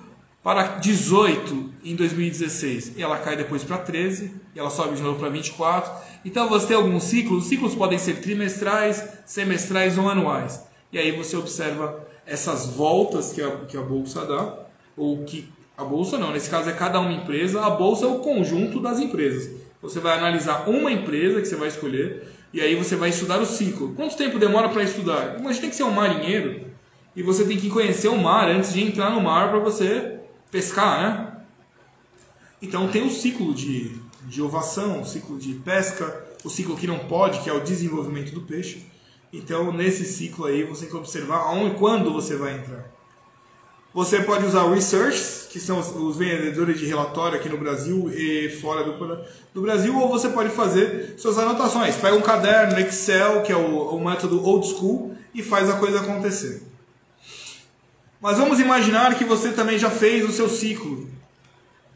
para 0.43 0.63
18 0.79 1.71
em 1.85 1.95
2016 1.95 2.93
e 2.97 3.01
ela 3.01 3.17
cai 3.17 3.37
depois 3.37 3.63
para 3.63 3.77
13 3.77 4.31
e 4.53 4.59
ela 4.59 4.69
sobe 4.69 4.97
de 4.97 5.01
novo 5.01 5.17
para 5.17 5.29
24. 5.29 5.89
Então 6.25 6.49
você 6.49 6.67
tem 6.67 6.75
alguns 6.75 7.03
ciclos, 7.03 7.43
os 7.43 7.49
ciclos 7.49 7.73
podem 7.73 7.97
ser 7.97 8.15
trimestrais, 8.15 9.07
semestrais 9.25 9.97
ou 9.97 10.09
anuais. 10.09 10.61
E 10.91 10.99
aí 10.99 11.11
você 11.11 11.37
observa 11.37 12.05
essas 12.25 12.67
voltas 12.67 13.31
que 13.31 13.41
a, 13.41 13.51
que 13.67 13.77
a 13.77 13.81
bolsa 13.81 14.25
dá, 14.25 14.57
ou 14.97 15.23
que 15.23 15.49
a 15.77 15.83
bolsa 15.83 16.17
não, 16.17 16.31
nesse 16.31 16.49
caso 16.49 16.69
é 16.69 16.73
cada 16.73 16.99
uma 16.99 17.11
empresa, 17.11 17.65
a 17.65 17.69
bolsa 17.69 18.05
é 18.05 18.07
o 18.07 18.19
conjunto 18.19 18.79
das 18.79 18.99
empresas. 18.99 19.49
Você 19.81 19.99
vai 19.99 20.17
analisar 20.17 20.69
uma 20.69 20.91
empresa 20.91 21.41
que 21.41 21.47
você 21.47 21.55
vai 21.55 21.69
escolher 21.69 22.27
e 22.53 22.61
aí 22.61 22.75
você 22.75 22.95
vai 22.95 23.09
estudar 23.09 23.39
o 23.41 23.45
ciclo. 23.45 23.93
Quanto 23.95 24.15
tempo 24.15 24.37
demora 24.37 24.69
para 24.69 24.83
estudar? 24.83 25.41
Tem 25.59 25.69
que 25.69 25.75
ser 25.75 25.83
um 25.83 25.91
marinheiro 25.91 26.67
e 27.15 27.23
você 27.23 27.45
tem 27.45 27.57
que 27.57 27.69
conhecer 27.69 28.09
o 28.09 28.17
mar 28.17 28.49
antes 28.49 28.73
de 28.73 28.83
entrar 28.83 29.09
no 29.09 29.21
mar 29.21 29.49
para 29.49 29.59
você 29.59 30.12
pescar, 30.53 31.01
né? 31.01 31.31
Então 32.61 32.87
tem 32.87 33.05
o 33.05 33.09
ciclo 33.09 33.55
de, 33.55 33.97
de 34.21 34.39
ovação, 34.39 35.01
o 35.01 35.05
ciclo 35.05 35.39
de 35.39 35.55
pesca, 35.55 36.23
o 36.43 36.49
ciclo 36.49 36.77
que 36.77 36.85
não 36.85 36.99
pode, 36.99 37.39
que 37.39 37.49
é 37.49 37.53
o 37.53 37.59
desenvolvimento 37.59 38.31
do 38.31 38.41
peixe. 38.41 38.85
Então 39.33 39.73
nesse 39.73 40.05
ciclo 40.05 40.45
aí 40.45 40.63
você 40.63 40.81
tem 40.81 40.91
que 40.91 40.95
observar 40.95 41.37
aonde 41.37 41.75
e 41.75 41.79
quando 41.79 42.13
você 42.13 42.35
vai 42.35 42.55
entrar. 42.55 42.85
Você 43.95 44.21
pode 44.21 44.45
usar 44.45 44.63
o 44.63 44.73
Research, 44.73 45.47
que 45.49 45.59
são 45.59 45.79
os 45.79 46.17
vendedores 46.17 46.79
de 46.79 46.85
relatório 46.85 47.37
aqui 47.37 47.49
no 47.49 47.57
Brasil 47.57 48.11
e 48.11 48.49
fora 48.49 48.83
do, 48.83 48.93
do 49.53 49.61
Brasil, 49.61 49.95
ou 49.95 50.07
você 50.07 50.29
pode 50.29 50.49
fazer 50.49 51.15
suas 51.17 51.37
anotações. 51.37 51.95
Pega 51.95 52.15
um 52.15 52.21
caderno, 52.21 52.79
Excel, 52.79 53.43
que 53.43 53.51
é 53.51 53.55
o, 53.55 53.95
o 53.95 54.03
método 54.03 54.43
old 54.43 54.67
school, 54.67 55.15
e 55.31 55.43
faz 55.43 55.69
a 55.69 55.77
coisa 55.77 55.99
acontecer. 55.99 56.72
Mas 58.23 58.37
vamos 58.37 58.57
imaginar 58.61 59.15
que 59.15 59.25
você 59.25 59.51
também 59.51 59.77
já 59.77 59.89
fez 59.89 60.23
o 60.23 60.31
seu 60.31 60.47
ciclo. 60.47 61.09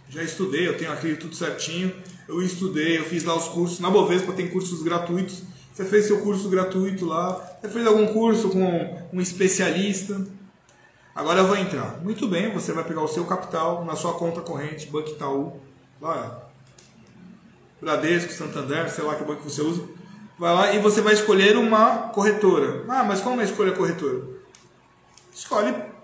Já 0.09 0.21
estudei, 0.21 0.67
eu 0.67 0.77
tenho 0.77 0.91
aquilo 0.91 1.15
tudo 1.15 1.33
certinho. 1.33 1.95
Eu 2.27 2.41
estudei, 2.41 2.97
eu 2.97 3.05
fiz 3.05 3.23
lá 3.23 3.33
os 3.33 3.47
cursos. 3.47 3.79
Na 3.79 3.89
Bovespa 3.89 4.33
tem 4.33 4.49
cursos 4.49 4.83
gratuitos. 4.83 5.43
Você 5.73 5.85
fez 5.85 6.05
seu 6.05 6.19
curso 6.19 6.49
gratuito 6.49 7.05
lá. 7.05 7.31
Você 7.61 7.69
fez 7.69 7.87
algum 7.87 8.07
curso 8.07 8.49
com 8.49 9.07
um 9.13 9.21
especialista. 9.21 10.21
Agora 11.15 11.39
eu 11.39 11.47
vou 11.47 11.55
entrar. 11.55 12.01
Muito 12.03 12.27
bem, 12.27 12.51
você 12.51 12.73
vai 12.73 12.83
pegar 12.83 13.03
o 13.03 13.07
seu 13.07 13.23
capital 13.23 13.85
na 13.85 13.95
sua 13.95 14.13
conta 14.15 14.41
corrente, 14.41 14.87
Banco 14.87 15.11
Itaú, 15.11 15.61
lá, 16.01 16.43
Bradesco, 17.81 18.33
Santander, 18.33 18.91
sei 18.91 19.05
lá 19.05 19.15
que 19.15 19.23
banco 19.23 19.49
você 19.49 19.61
usa. 19.61 19.81
Vai 20.37 20.53
lá 20.53 20.73
e 20.73 20.79
você 20.79 20.99
vai 20.99 21.13
escolher 21.13 21.55
uma 21.55 22.09
corretora. 22.09 22.83
Ah, 22.89 23.05
mas 23.05 23.21
como 23.21 23.39
é 23.39 23.45
escolher 23.45 23.71
a 23.71 23.77
corretora? 23.77 24.23
Escolhe. 25.33 25.95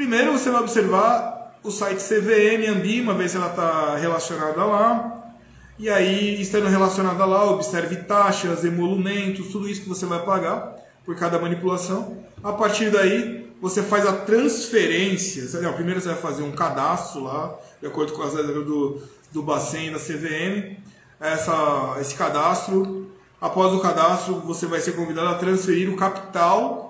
Primeiro 0.00 0.32
você 0.32 0.48
vai 0.48 0.62
observar 0.62 1.58
o 1.62 1.70
site 1.70 2.02
CVM, 2.02 2.66
Ambima, 2.70 3.12
ver 3.12 3.28
se 3.28 3.36
ela 3.36 3.50
está 3.50 3.96
relacionada 3.96 4.64
lá. 4.64 5.34
E 5.78 5.90
aí, 5.90 6.40
estando 6.40 6.68
relacionada 6.68 7.22
lá, 7.26 7.44
observe 7.50 7.96
taxas, 7.96 8.64
emolumentos, 8.64 9.48
tudo 9.48 9.68
isso 9.68 9.82
que 9.82 9.88
você 9.90 10.06
vai 10.06 10.24
pagar 10.24 10.74
por 11.04 11.14
cada 11.16 11.38
manipulação. 11.38 12.16
A 12.42 12.50
partir 12.50 12.88
daí, 12.90 13.52
você 13.60 13.82
faz 13.82 14.06
a 14.06 14.14
transferência. 14.14 15.60
Não, 15.60 15.74
primeiro 15.74 16.00
você 16.00 16.08
vai 16.08 16.16
fazer 16.16 16.44
um 16.44 16.52
cadastro 16.52 17.22
lá, 17.22 17.58
de 17.78 17.86
acordo 17.86 18.14
com 18.14 18.22
as 18.22 18.32
regras 18.32 18.64
do, 18.64 19.02
do 19.30 19.42
Bacen 19.42 19.92
da 19.92 19.98
CVM. 19.98 20.78
Essa, 21.20 21.98
esse 22.00 22.14
cadastro, 22.14 23.06
após 23.38 23.74
o 23.74 23.80
cadastro, 23.80 24.40
você 24.46 24.64
vai 24.64 24.80
ser 24.80 24.92
convidado 24.92 25.28
a 25.28 25.34
transferir 25.34 25.92
o 25.92 25.96
capital 25.96 26.89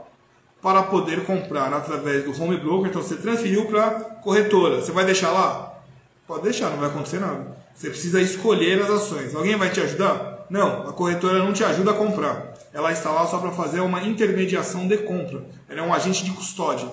para 0.62 0.82
poder 0.82 1.24
comprar 1.24 1.72
através 1.72 2.24
do 2.24 2.42
home 2.42 2.56
broker. 2.56 2.90
Então 2.90 3.02
você 3.02 3.16
transferiu 3.16 3.66
para 3.66 3.90
corretora. 4.22 4.80
Você 4.80 4.92
vai 4.92 5.04
deixar 5.04 5.30
lá? 5.30 5.80
Pode 6.26 6.44
deixar, 6.44 6.70
não 6.70 6.78
vai 6.78 6.88
acontecer 6.88 7.18
nada. 7.18 7.56
Você 7.74 7.88
precisa 7.88 8.20
escolher 8.20 8.82
as 8.82 8.90
ações. 8.90 9.34
Alguém 9.34 9.56
vai 9.56 9.70
te 9.70 9.80
ajudar? 9.80 10.46
Não, 10.50 10.88
a 10.88 10.92
corretora 10.92 11.38
não 11.38 11.52
te 11.52 11.64
ajuda 11.64 11.92
a 11.92 11.94
comprar. 11.94 12.54
ela 12.72 12.92
está 12.92 13.10
lá 13.10 13.26
só 13.26 13.38
para 13.38 13.50
fazer 13.52 13.80
uma 13.80 14.02
intermediação 14.02 14.86
de 14.86 14.98
compra. 14.98 15.44
Ela 15.68 15.80
é 15.80 15.82
um 15.82 15.94
agente 15.94 16.24
de 16.24 16.30
custódia. 16.32 16.88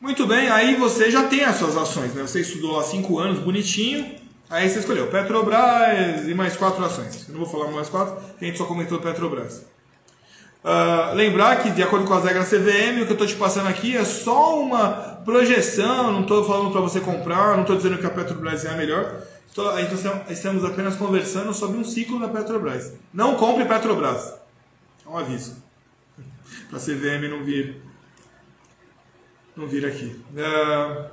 Muito 0.00 0.26
bem, 0.26 0.48
aí 0.50 0.76
você 0.76 1.10
já 1.10 1.24
tem 1.28 1.44
as 1.44 1.56
suas 1.56 1.76
ações, 1.76 2.12
né? 2.12 2.22
Você 2.22 2.40
estudou 2.40 2.76
lá 2.76 2.82
cinco 2.82 3.18
anos, 3.18 3.38
bonitinho. 3.38 4.14
Aí 4.50 4.68
você 4.68 4.80
escolheu 4.80 5.06
Petrobras 5.06 6.28
e 6.28 6.34
mais 6.34 6.56
quatro 6.56 6.84
ações. 6.84 7.26
Eu 7.28 7.34
não 7.34 7.44
vou 7.44 7.48
falar 7.48 7.70
mais 7.70 7.88
quatro, 7.88 8.16
a 8.38 8.44
gente 8.44 8.58
só 8.58 8.66
comentou 8.66 8.98
Petrobras. 8.98 9.64
Uh, 10.64 11.14
lembrar 11.14 11.62
que, 11.62 11.70
de 11.70 11.82
acordo 11.82 12.06
com 12.06 12.14
as 12.14 12.24
regras 12.24 12.48
CVM, 12.48 13.02
o 13.02 13.04
que 13.04 13.10
eu 13.10 13.12
estou 13.12 13.26
te 13.26 13.36
passando 13.36 13.68
aqui 13.68 13.94
é 13.94 14.04
só 14.04 14.58
uma 14.58 14.92
projeção, 15.22 16.10
não 16.10 16.22
estou 16.22 16.42
falando 16.42 16.72
para 16.72 16.80
você 16.80 17.00
comprar, 17.00 17.54
não 17.54 17.60
estou 17.60 17.76
dizendo 17.76 17.98
que 17.98 18.06
a 18.06 18.10
Petrobras 18.10 18.64
é 18.64 18.70
a 18.70 18.76
melhor. 18.76 19.20
Então, 19.50 19.78
estamos 20.30 20.64
apenas 20.64 20.96
conversando 20.96 21.52
sobre 21.52 21.76
um 21.76 21.84
ciclo 21.84 22.18
da 22.18 22.28
Petrobras. 22.28 22.94
Não 23.12 23.34
compre 23.34 23.66
Petrobras. 23.66 24.32
É 25.04 25.08
um 25.08 25.18
aviso. 25.18 25.62
para 26.70 26.78
a 26.78 26.80
CVM 26.80 27.28
não 27.28 27.44
vir, 27.44 27.82
não 29.54 29.66
vir 29.66 29.84
aqui. 29.84 30.18
Uh, 30.32 31.10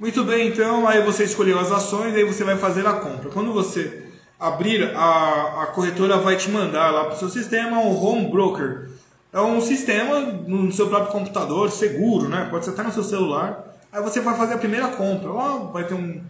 muito 0.00 0.24
bem, 0.24 0.48
então 0.48 0.88
aí 0.88 1.00
você 1.00 1.22
escolheu 1.22 1.60
as 1.60 1.70
ações, 1.70 2.12
aí 2.12 2.24
você 2.24 2.42
vai 2.42 2.56
fazer 2.56 2.84
a 2.88 2.94
compra. 2.94 3.30
Quando 3.30 3.52
você 3.52 4.03
abrir, 4.38 4.94
a, 4.94 5.62
a 5.62 5.66
corretora 5.66 6.18
vai 6.18 6.36
te 6.36 6.50
mandar 6.50 6.90
lá 6.90 7.04
para 7.04 7.14
o 7.14 7.18
seu 7.18 7.28
sistema 7.28 7.78
um 7.78 7.96
home 7.96 8.30
broker. 8.30 8.90
É 9.32 9.40
um 9.40 9.60
sistema 9.60 10.20
no 10.20 10.70
seu 10.72 10.88
próprio 10.88 11.10
computador, 11.10 11.70
seguro, 11.70 12.28
né? 12.28 12.46
Pode 12.50 12.64
ser 12.64 12.70
até 12.70 12.82
no 12.84 12.92
seu 12.92 13.02
celular. 13.02 13.64
Aí 13.92 14.02
você 14.02 14.20
vai 14.20 14.36
fazer 14.36 14.54
a 14.54 14.58
primeira 14.58 14.88
compra. 14.88 15.30
Lá 15.30 15.56
vai 15.56 15.84
ter 15.84 15.94
um. 15.94 16.22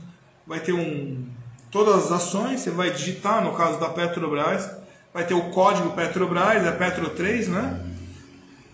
Vai 0.46 0.60
ter 0.60 0.72
um. 0.72 1.26
Todas 1.70 2.06
as 2.06 2.12
ações, 2.12 2.60
você 2.60 2.70
vai 2.70 2.90
digitar, 2.90 3.44
no 3.44 3.52
caso 3.52 3.80
da 3.80 3.88
Petrobras, 3.88 4.70
vai 5.12 5.26
ter 5.26 5.34
o 5.34 5.50
código 5.50 5.90
Petrobras, 5.90 6.64
é 6.64 6.72
Petro 6.72 7.10
3, 7.10 7.48
né? 7.48 7.80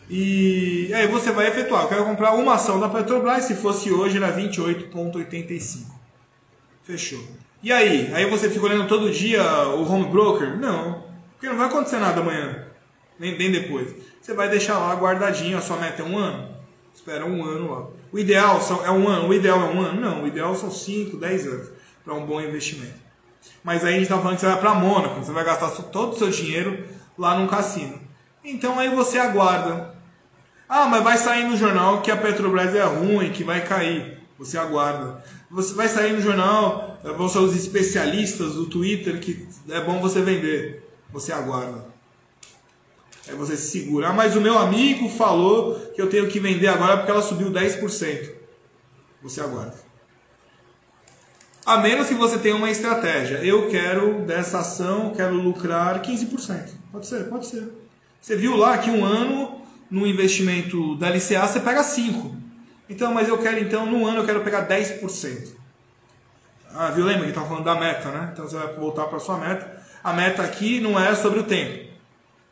E 0.09 0.93
aí 0.93 1.07
você 1.09 1.33
vai 1.33 1.47
efetuar. 1.47 1.85
Eu 1.85 1.89
quero 1.89 2.05
comprar 2.05 2.35
uma 2.35 2.55
ação 2.55 2.79
da 2.79 2.89
Petrobras, 2.89 3.45
se 3.45 3.55
fosse 3.55 3.91
hoje 3.91 4.17
era 4.17 4.37
28,85. 4.37 5.87
Fechou. 6.83 7.25
E 7.63 7.71
aí? 7.73 8.11
Aí 8.15 8.29
você 8.29 8.49
fica 8.49 8.65
olhando 8.65 8.89
todo 8.89 9.11
dia 9.11 9.43
o 9.69 9.91
home 9.91 10.09
broker? 10.09 10.59
Não, 10.59 11.05
porque 11.33 11.49
não 11.49 11.57
vai 11.57 11.67
acontecer 11.67 11.99
nada 11.99 12.21
amanhã, 12.21 12.67
nem, 13.19 13.37
nem 13.37 13.51
depois. 13.51 13.95
Você 14.21 14.35
vai 14.35 14.49
deixar 14.49 14.79
lá 14.79 14.95
guardadinho, 14.95 15.59
a 15.59 15.61
sua 15.61 15.77
meta 15.77 16.03
é 16.03 16.05
um 16.05 16.17
ano? 16.17 16.55
Espera 16.95 17.25
um 17.25 17.45
ano 17.45 17.71
lá. 17.71 17.87
O 18.13 18.19
ideal 18.19 18.61
são, 18.61 18.85
é 18.85 18.91
um 18.91 19.09
ano? 19.09 19.29
O 19.29 19.35
ideal 19.35 19.61
é 19.61 19.65
um 19.65 19.81
ano? 19.81 20.01
Não, 20.01 20.23
o 20.23 20.27
ideal 20.27 20.55
são 20.55 20.71
5, 20.71 21.17
10 21.17 21.47
anos 21.47 21.69
para 22.05 22.15
um 22.15 22.25
bom 22.25 22.41
investimento. 22.41 22.99
Mas 23.63 23.85
aí 23.85 23.91
a 23.91 23.93
gente 23.93 24.03
está 24.05 24.19
falando 24.19 24.35
que 24.35 24.41
você 24.41 24.47
vai 24.47 24.61
para 24.61 24.75
Mônaco, 24.75 25.21
você 25.23 25.33
vai 25.33 25.45
gastar 25.45 25.71
todo 25.85 26.13
o 26.13 26.17
seu 26.17 26.31
dinheiro 26.31 26.87
lá 27.17 27.39
num 27.39 27.47
cassino. 27.47 28.01
Então 28.43 28.79
aí 28.79 28.89
você 28.89 29.19
aguarda. 29.19 29.95
Ah, 30.69 30.87
mas 30.87 31.03
vai 31.03 31.19
sair 31.19 31.45
no 31.45 31.57
jornal 31.57 32.01
que 32.01 32.11
a 32.11 32.17
Petrobras 32.17 32.75
é 32.75 32.85
ruim, 32.85 33.33
que 33.33 33.45
vai 33.45 33.65
cair. 33.65 34.19
Você 34.39 34.57
aguarda. 34.57 35.23
Você 35.51 35.75
vai 35.75 35.89
sair 35.89 36.13
no 36.13 36.21
jornal, 36.21 37.01
vão 37.03 37.29
ser 37.29 37.39
os 37.39 37.57
especialistas 37.57 38.55
do 38.55 38.67
Twitter 38.67 39.19
que 39.19 39.49
é 39.69 39.81
bom 39.81 40.01
você 40.01 40.23
vender. 40.23 40.89
Você 41.13 41.33
aguarda. 41.33 41.87
Aí 43.29 43.35
você 43.35 43.57
se 43.57 43.71
segura. 43.71 44.09
Ah, 44.09 44.13
mas 44.13 44.37
o 44.37 44.41
meu 44.41 44.57
amigo 44.57 45.09
falou 45.09 45.75
que 45.95 46.01
eu 46.01 46.09
tenho 46.09 46.29
que 46.29 46.39
vender 46.39 46.69
agora 46.69 46.99
porque 46.99 47.11
ela 47.11 47.23
subiu 47.23 47.51
10%. 47.51 48.31
Você 49.23 49.41
aguarda. 49.41 49.75
A 51.67 51.79
menos 51.79 52.09
que 52.09 52.15
você 52.15 52.39
tenha 52.39 52.57
uma 52.57 52.71
estratégia. 52.71 53.45
Eu 53.45 53.69
quero 53.69 54.25
dessa 54.25 54.61
ação, 54.61 55.13
quero 55.15 55.35
lucrar 55.35 56.01
15%. 56.01 56.69
Pode 56.91 57.07
ser, 57.07 57.29
pode 57.29 57.47
ser. 57.47 57.69
Você 58.21 58.37
viu 58.37 58.57
lá 58.57 58.79
que 58.79 58.91
um 58.91 59.05
ano 59.05 59.61
no 59.91 60.07
investimento 60.07 60.97
da 60.97 61.09
LCA 61.09 61.47
você 61.47 61.61
pega 61.61 61.83
5%. 61.83 62.40
Então, 62.91 63.15
mas 63.15 63.29
eu 63.29 63.39
quero, 63.39 63.61
então, 63.61 63.87
no 63.87 64.05
ano 64.05 64.19
eu 64.19 64.27
quero 64.27 64.41
pegar 64.41 64.67
10%. 64.67 65.61
Ah, 66.75 66.91
viu? 66.91 67.05
Lembra 67.05 67.23
que 67.23 67.31
estava 67.31 67.47
falando 67.47 67.65
da 67.65 67.77
meta, 67.77 68.11
né? 68.11 68.31
Então 68.33 68.49
você 68.49 68.57
vai 68.57 68.75
voltar 68.75 69.07
para 69.07 69.19
sua 69.21 69.39
meta. 69.39 69.81
A 70.03 70.13
meta 70.13 70.43
aqui 70.43 70.81
não 70.81 70.99
é 70.99 71.15
sobre 71.15 71.39
o 71.41 71.45
tempo. 71.45 71.89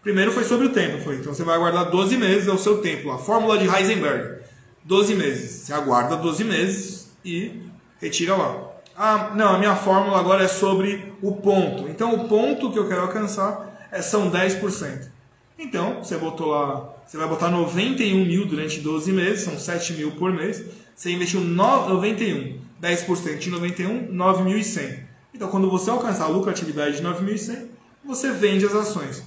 Primeiro 0.02 0.30
foi 0.32 0.44
sobre 0.44 0.66
o 0.66 0.70
tempo, 0.70 1.02
foi. 1.02 1.16
Então 1.16 1.34
você 1.34 1.42
vai 1.42 1.56
aguardar 1.56 1.90
12 1.90 2.16
meses, 2.16 2.48
é 2.48 2.52
o 2.52 2.58
seu 2.58 2.78
tempo. 2.80 3.10
A 3.10 3.18
fórmula 3.18 3.58
de 3.58 3.66
Heisenberg. 3.66 4.38
12 4.84 5.14
meses. 5.14 5.50
Você 5.62 5.72
aguarda 5.72 6.16
12 6.16 6.44
meses 6.44 7.12
e 7.24 7.62
retira 8.00 8.36
lá. 8.36 8.68
Ah, 8.96 9.32
não, 9.34 9.54
a 9.54 9.58
minha 9.58 9.76
fórmula 9.76 10.18
agora 10.18 10.44
é 10.44 10.48
sobre 10.48 11.12
o 11.20 11.32
ponto. 11.32 11.88
Então 11.88 12.14
o 12.14 12.28
ponto 12.28 12.72
que 12.72 12.78
eu 12.78 12.88
quero 12.88 13.02
alcançar 13.02 13.88
é, 13.90 14.00
são 14.02 14.30
10%. 14.30 15.17
Então, 15.58 16.04
você 16.04 16.16
botou 16.16 16.46
lá, 16.46 16.94
você 17.04 17.16
vai 17.16 17.26
botar 17.26 17.50
91 17.50 18.24
mil 18.24 18.46
durante 18.46 18.78
12 18.80 19.12
meses, 19.12 19.44
são 19.44 19.58
7 19.58 19.94
mil 19.94 20.12
por 20.12 20.32
mês. 20.32 20.64
Você 20.94 21.10
investiu 21.10 21.40
91, 21.40 22.58
10% 22.80 23.38
de 23.38 23.50
91, 23.50 24.12
9.100. 24.12 25.00
Então, 25.34 25.48
quando 25.48 25.68
você 25.68 25.90
alcançar 25.90 26.24
a 26.24 26.28
lucratividade 26.28 26.98
de 26.98 27.02
9.100, 27.02 27.66
você 28.04 28.30
vende 28.30 28.64
as 28.64 28.74
ações. 28.74 29.18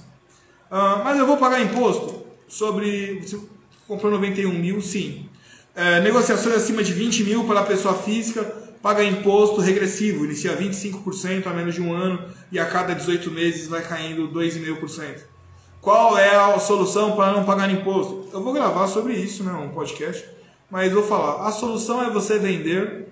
Uh, 0.70 1.04
mas 1.04 1.18
eu 1.18 1.26
vou 1.26 1.36
pagar 1.36 1.60
imposto 1.60 2.26
sobre. 2.48 3.20
Você 3.20 3.38
comprou 3.86 4.10
91 4.10 4.52
mil? 4.52 4.80
Sim. 4.80 5.28
É, 5.74 6.00
negociações 6.00 6.54
acima 6.54 6.82
de 6.82 6.92
20 6.92 7.24
mil 7.24 7.44
para 7.44 7.60
a 7.60 7.64
pessoa 7.64 7.94
física, 7.94 8.44
paga 8.82 9.02
imposto 9.02 9.60
regressivo, 9.60 10.26
inicia 10.26 10.54
25% 10.54 11.46
a 11.46 11.50
menos 11.50 11.74
de 11.74 11.80
um 11.80 11.94
ano 11.94 12.26
e 12.50 12.58
a 12.58 12.66
cada 12.66 12.94
18 12.94 13.30
meses 13.30 13.68
vai 13.68 13.82
caindo 13.82 14.28
2,5%. 14.28 15.31
Qual 15.82 16.16
é 16.16 16.34
a 16.36 16.58
solução 16.60 17.16
para 17.16 17.32
não 17.32 17.44
pagar 17.44 17.68
imposto? 17.68 18.28
Eu 18.32 18.40
vou 18.40 18.52
gravar 18.52 18.86
sobre 18.86 19.14
isso, 19.14 19.42
né, 19.42 19.50
um 19.52 19.70
podcast, 19.70 20.24
mas 20.70 20.92
vou 20.92 21.02
falar. 21.02 21.44
A 21.44 21.50
solução 21.50 22.04
é 22.04 22.08
você 22.08 22.38
vender 22.38 23.08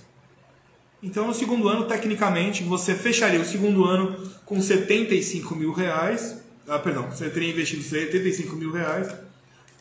Então, 1.03 1.27
no 1.27 1.33
segundo 1.33 1.68
ano, 1.68 1.87
tecnicamente, 1.87 2.62
você 2.62 2.95
fecharia 2.95 3.40
o 3.40 3.47
segundo 3.47 3.87
ano 3.87 4.31
com 4.45 4.61
75 4.61 5.57
mil 5.57 5.73
reais, 5.73 6.42
ah, 6.68 6.79
perdão, 6.79 7.11
você 7.11 7.29
teria 7.29 7.51
investido 7.51 7.83
75 7.83 8.57
mil 8.57 8.72
reais, 8.72 9.09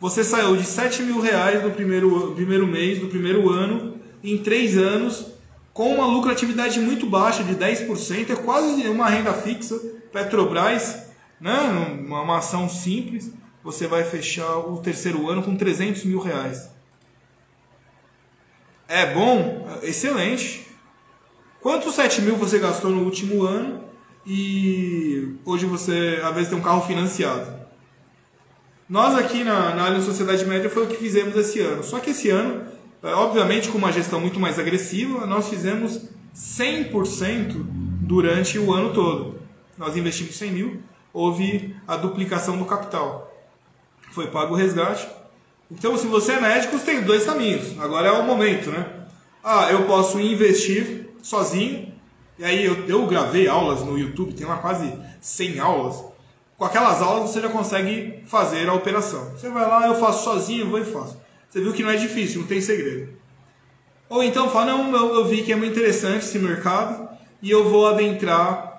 você 0.00 0.24
saiu 0.24 0.56
de 0.56 0.64
7 0.64 1.02
mil 1.02 1.20
reais 1.20 1.62
no 1.62 1.70
primeiro, 1.70 2.32
primeiro 2.34 2.66
mês, 2.66 3.02
no 3.02 3.08
primeiro 3.08 3.50
ano, 3.50 4.00
em 4.22 4.38
três 4.38 4.78
anos, 4.78 5.32
com 5.72 5.94
uma 5.94 6.06
lucratividade 6.06 6.78
muito 6.80 7.06
baixa 7.06 7.42
de 7.42 7.54
10%, 7.54 8.30
é 8.30 8.36
quase 8.36 8.86
uma 8.88 9.08
renda 9.08 9.32
fixa. 9.32 9.80
Petrobras 10.12 11.11
né, 11.42 11.58
uma, 12.06 12.38
ação 12.38 12.68
simples, 12.68 13.32
você 13.64 13.88
vai 13.88 14.04
fechar 14.04 14.58
o 14.58 14.78
terceiro 14.78 15.28
ano 15.28 15.42
com 15.42 15.56
300 15.56 16.04
mil 16.04 16.20
reais. 16.20 16.70
É 18.86 19.12
bom? 19.12 19.68
Excelente. 19.82 20.68
Quantos 21.60 21.94
7 21.94 22.22
mil 22.22 22.36
você 22.36 22.58
gastou 22.60 22.90
no 22.90 23.02
último 23.02 23.42
ano 23.42 23.82
e 24.24 25.36
hoje 25.44 25.66
você, 25.66 26.20
às 26.22 26.32
vezes, 26.34 26.48
tem 26.48 26.58
um 26.58 26.62
carro 26.62 26.82
financiado? 26.82 27.60
Nós 28.88 29.16
aqui 29.16 29.42
na, 29.42 29.74
na 29.74 29.86
Allianz 29.86 30.04
Sociedade 30.04 30.44
Média 30.44 30.70
foi 30.70 30.84
o 30.84 30.86
que 30.86 30.96
fizemos 30.96 31.34
esse 31.36 31.58
ano. 31.60 31.82
Só 31.82 31.98
que 31.98 32.10
esse 32.10 32.30
ano, 32.30 32.62
é, 33.02 33.08
obviamente 33.14 33.68
com 33.68 33.78
uma 33.78 33.90
gestão 33.90 34.20
muito 34.20 34.38
mais 34.38 34.58
agressiva, 34.58 35.26
nós 35.26 35.48
fizemos 35.48 36.02
100% 36.34 37.54
durante 38.02 38.58
o 38.58 38.72
ano 38.72 38.92
todo. 38.92 39.40
Nós 39.78 39.96
investimos 39.96 40.36
100 40.36 40.50
mil 40.52 40.82
houve 41.12 41.76
a 41.86 41.96
duplicação 41.96 42.56
do 42.56 42.64
capital. 42.64 43.32
Foi 44.12 44.26
pago 44.28 44.54
o 44.54 44.56
resgate. 44.56 45.08
Então, 45.70 45.96
se 45.96 46.06
você 46.06 46.32
é 46.32 46.40
médico, 46.40 46.78
você 46.78 46.84
tem 46.84 47.02
dois 47.02 47.24
caminhos. 47.24 47.78
Agora 47.80 48.08
é 48.08 48.12
o 48.12 48.24
momento, 48.24 48.70
né? 48.70 48.86
Ah, 49.42 49.70
eu 49.70 49.86
posso 49.86 50.20
investir 50.20 51.08
sozinho. 51.22 51.92
E 52.38 52.44
aí 52.44 52.64
eu, 52.64 52.86
eu 52.86 53.06
gravei 53.06 53.48
aulas 53.48 53.82
no 53.82 53.98
YouTube, 53.98 54.34
tem 54.34 54.46
lá 54.46 54.56
quase 54.56 54.92
100 55.20 55.60
aulas. 55.60 56.04
Com 56.56 56.64
aquelas 56.64 57.00
aulas 57.02 57.30
você 57.30 57.40
já 57.40 57.48
consegue 57.48 58.22
fazer 58.26 58.68
a 58.68 58.74
operação. 58.74 59.30
Você 59.30 59.48
vai 59.48 59.66
lá, 59.66 59.86
eu 59.86 59.94
faço 59.94 60.24
sozinho, 60.24 60.68
vou 60.68 60.78
e 60.78 60.84
faço. 60.84 61.18
Você 61.48 61.60
viu 61.60 61.72
que 61.72 61.82
não 61.82 61.90
é 61.90 61.96
difícil, 61.96 62.40
não 62.40 62.48
tem 62.48 62.60
segredo. 62.60 63.12
Ou 64.08 64.22
então 64.22 64.48
fala, 64.50 64.66
não, 64.66 64.94
eu, 64.94 65.14
eu 65.14 65.24
vi 65.24 65.42
que 65.42 65.52
é 65.52 65.56
muito 65.56 65.72
interessante 65.72 66.24
esse 66.24 66.38
mercado 66.38 67.08
e 67.40 67.50
eu 67.50 67.68
vou 67.68 67.86
adentrar 67.86 68.71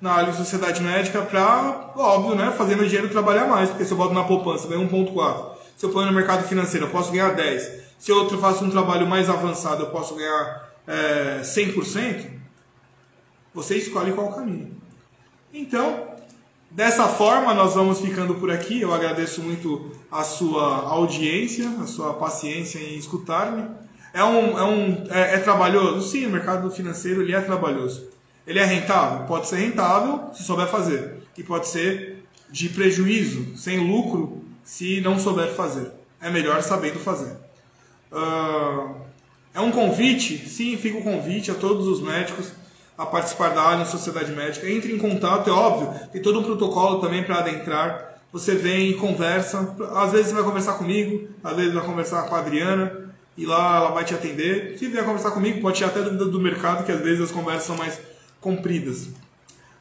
na 0.00 0.12
área 0.12 0.32
de 0.32 0.38
sociedade 0.38 0.82
médica 0.82 1.20
para, 1.22 1.92
óbvio, 1.96 2.34
né, 2.34 2.50
fazer 2.52 2.74
meu 2.76 2.86
dinheiro 2.86 3.08
trabalhar 3.10 3.46
mais, 3.46 3.68
porque 3.68 3.84
se 3.84 3.92
eu 3.92 3.96
boto 3.96 4.14
na 4.14 4.24
poupança, 4.24 4.66
ganho 4.66 4.88
1.4. 4.88 5.50
Se 5.76 5.84
eu 5.86 5.90
ponho 5.90 6.06
no 6.06 6.12
mercado 6.12 6.46
financeiro, 6.46 6.86
eu 6.86 6.90
posso 6.90 7.12
ganhar 7.12 7.34
10. 7.34 7.80
Se 7.98 8.10
eu 8.10 8.28
faço 8.38 8.64
um 8.64 8.70
trabalho 8.70 9.06
mais 9.06 9.28
avançado, 9.28 9.82
eu 9.82 9.90
posso 9.90 10.14
ganhar 10.14 10.70
é, 10.86 11.40
100%. 11.42 12.30
Você 13.54 13.76
escolhe 13.76 14.12
qual 14.12 14.32
caminho. 14.32 14.76
Então, 15.52 16.08
dessa 16.70 17.08
forma, 17.08 17.52
nós 17.52 17.74
vamos 17.74 18.00
ficando 18.00 18.34
por 18.36 18.50
aqui. 18.50 18.80
Eu 18.80 18.94
agradeço 18.94 19.42
muito 19.42 19.90
a 20.10 20.22
sua 20.22 20.86
audiência, 20.88 21.68
a 21.82 21.86
sua 21.86 22.14
paciência 22.14 22.78
em 22.78 22.96
escutar-me. 22.96 23.68
É, 24.14 24.24
um, 24.24 24.58
é, 24.58 24.64
um, 24.64 25.04
é, 25.10 25.34
é 25.34 25.38
trabalhoso? 25.38 26.08
Sim, 26.08 26.26
o 26.26 26.30
mercado 26.30 26.70
financeiro 26.70 27.22
ele 27.22 27.34
é 27.34 27.40
trabalhoso. 27.40 28.08
Ele 28.46 28.58
é 28.58 28.64
rentável? 28.64 29.26
Pode 29.26 29.46
ser 29.48 29.56
rentável 29.56 30.30
se 30.32 30.42
souber 30.42 30.66
fazer. 30.66 31.18
E 31.36 31.42
pode 31.42 31.68
ser 31.68 32.24
de 32.50 32.68
prejuízo, 32.68 33.56
sem 33.56 33.78
lucro, 33.78 34.44
se 34.64 35.00
não 35.00 35.18
souber 35.18 35.54
fazer. 35.54 35.90
É 36.20 36.30
melhor 36.30 36.62
sabendo 36.62 36.98
fazer. 36.98 37.36
Uh, 38.12 38.94
é 39.54 39.60
um 39.60 39.70
convite? 39.70 40.48
Sim, 40.48 40.76
fica 40.76 40.98
o 40.98 41.02
convite 41.02 41.50
a 41.50 41.54
todos 41.54 41.86
os 41.86 42.00
médicos 42.00 42.52
a 42.96 43.06
participar 43.06 43.54
da 43.54 43.62
Allianz 43.62 43.88
Sociedade 43.88 44.30
Médica. 44.32 44.68
Entre 44.68 44.92
em 44.92 44.98
contato, 44.98 45.48
é 45.48 45.52
óbvio, 45.52 46.08
tem 46.12 46.20
todo 46.20 46.38
um 46.40 46.42
protocolo 46.42 47.00
também 47.00 47.24
para 47.24 47.38
adentrar. 47.38 48.20
Você 48.32 48.54
vem 48.54 48.90
e 48.90 48.94
conversa. 48.94 49.74
Às 49.96 50.12
vezes 50.12 50.32
vai 50.32 50.42
conversar 50.42 50.74
comigo, 50.74 51.28
às 51.42 51.56
vezes 51.56 51.72
vai 51.72 51.84
conversar 51.84 52.24
com 52.24 52.34
a 52.34 52.38
Adriana, 52.38 53.10
e 53.36 53.46
lá 53.46 53.76
ela 53.76 53.90
vai 53.90 54.04
te 54.04 54.14
atender. 54.14 54.78
Se 54.78 54.86
vier 54.86 55.04
conversar 55.04 55.30
comigo, 55.30 55.60
pode 55.60 55.78
tirar 55.78 55.88
até 55.88 56.02
dúvida 56.02 56.26
do 56.26 56.38
mercado, 56.38 56.84
que 56.84 56.92
às 56.92 57.00
vezes 57.00 57.22
as 57.22 57.32
conversas 57.32 57.64
são 57.64 57.76
mais 57.76 57.98
compridas. 58.40 59.10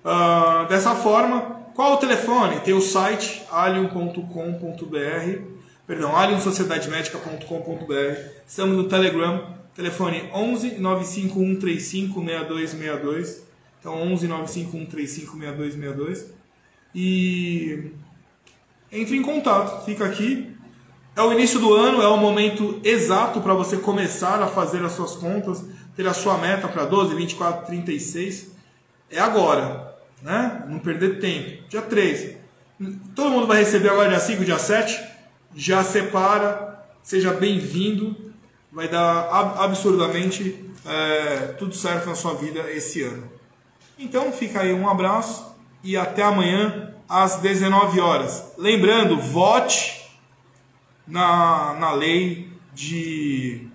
Uh, 0.03 0.67
dessa 0.67 0.95
forma, 0.95 1.59
qual 1.75 1.93
o 1.93 1.97
telefone? 1.97 2.59
Tem 2.59 2.73
o 2.73 2.81
site 2.81 3.43
alien.com.br, 3.51 5.41
perdão, 5.87 6.15
aliensociedademedica.com.br. 6.15 7.93
Estamos 8.45 8.75
no 8.75 8.85
Telegram, 8.85 9.55
telefone 9.73 10.29
11 10.33 10.79
95135 10.79 12.13
6262. 12.25 13.47
Então 13.79 13.93
11 13.93 14.27
95135 14.27 15.37
6262. 15.37 16.33
E 16.93 17.91
entre 18.91 19.15
em 19.15 19.21
contato, 19.21 19.85
fica 19.85 20.05
aqui. 20.05 20.55
É 21.15 21.21
o 21.21 21.33
início 21.33 21.59
do 21.59 21.73
ano, 21.73 22.01
é 22.01 22.07
o 22.07 22.17
momento 22.17 22.79
exato 22.83 23.41
para 23.41 23.53
você 23.53 23.77
começar 23.77 24.41
a 24.41 24.47
fazer 24.47 24.83
as 24.83 24.93
suas 24.93 25.15
contas 25.15 25.63
ter 25.99 26.07
a 26.07 26.13
sua 26.13 26.37
meta 26.37 26.65
para 26.69 26.85
12, 26.85 27.13
24, 27.13 27.67
36, 27.67 28.53
é 29.11 29.19
agora, 29.19 29.97
né? 30.21 30.63
Não 30.69 30.79
perder 30.79 31.19
tempo. 31.19 31.67
Dia 31.67 31.81
3. 31.81 32.37
Todo 33.13 33.31
mundo 33.31 33.45
vai 33.45 33.59
receber 33.59 33.89
agora 33.89 34.07
dia 34.07 34.19
5, 34.21 34.45
dia 34.45 34.57
7. 34.57 34.97
Já 35.53 35.83
separa, 35.83 36.85
seja 37.03 37.33
bem-vindo. 37.33 38.15
Vai 38.71 38.87
dar 38.87 39.27
absurdamente 39.61 40.71
é, 40.85 41.47
tudo 41.59 41.75
certo 41.75 42.07
na 42.07 42.15
sua 42.15 42.33
vida 42.33 42.61
esse 42.71 43.01
ano. 43.01 43.29
Então 43.97 44.31
fica 44.31 44.61
aí 44.61 44.73
um 44.73 44.87
abraço 44.87 45.53
e 45.83 45.97
até 45.97 46.23
amanhã 46.23 46.93
às 47.09 47.41
19 47.41 47.99
horas. 47.99 48.53
Lembrando, 48.57 49.19
vote 49.19 50.09
na, 51.05 51.73
na 51.73 51.91
lei 51.91 52.53
de 52.73 53.68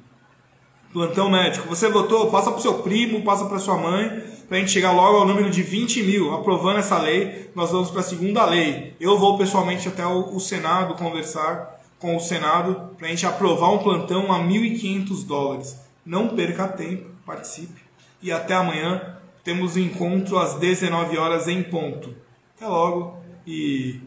plantão 0.94 1.28
médico. 1.28 1.68
Você 1.68 1.88
votou, 1.88 2.30
passa 2.30 2.52
para 2.52 2.60
o 2.60 2.62
seu 2.62 2.74
primo, 2.74 3.22
passa 3.22 3.46
para 3.46 3.58
sua 3.58 3.76
mãe, 3.76 4.08
para 4.48 4.56
a 4.56 4.60
gente 4.60 4.70
chegar 4.70 4.92
logo 4.92 5.18
ao 5.18 5.26
número 5.26 5.50
de 5.50 5.60
20 5.60 6.04
mil. 6.04 6.32
Aprovando 6.32 6.78
essa 6.78 6.96
lei, 6.98 7.50
nós 7.52 7.72
vamos 7.72 7.90
para 7.90 8.00
a 8.00 8.04
segunda 8.04 8.46
lei. 8.46 8.94
Eu 9.00 9.18
vou 9.18 9.36
pessoalmente 9.36 9.88
até 9.88 10.06
o, 10.06 10.36
o 10.36 10.38
Senado 10.38 10.94
conversar 10.94 11.80
com 11.98 12.16
o 12.16 12.20
Senado 12.20 12.90
para 12.96 13.08
a 13.08 13.10
gente 13.10 13.26
aprovar 13.26 13.72
um 13.72 13.78
plantão 13.78 14.32
a 14.32 14.38
1.500 14.38 15.26
dólares. 15.26 15.76
Não 16.06 16.28
perca 16.28 16.68
tempo, 16.68 17.10
participe. 17.26 17.82
E 18.22 18.30
até 18.30 18.54
amanhã 18.54 19.16
temos 19.42 19.76
encontro 19.76 20.38
às 20.38 20.54
19 20.54 21.18
horas 21.18 21.48
em 21.48 21.60
ponto. 21.64 22.14
Até 22.56 22.68
logo 22.68 23.18
e 23.44 24.00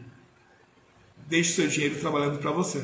deixe 1.26 1.52
seu 1.52 1.68
dinheiro 1.68 2.00
trabalhando 2.00 2.38
para 2.38 2.50
você. 2.50 2.82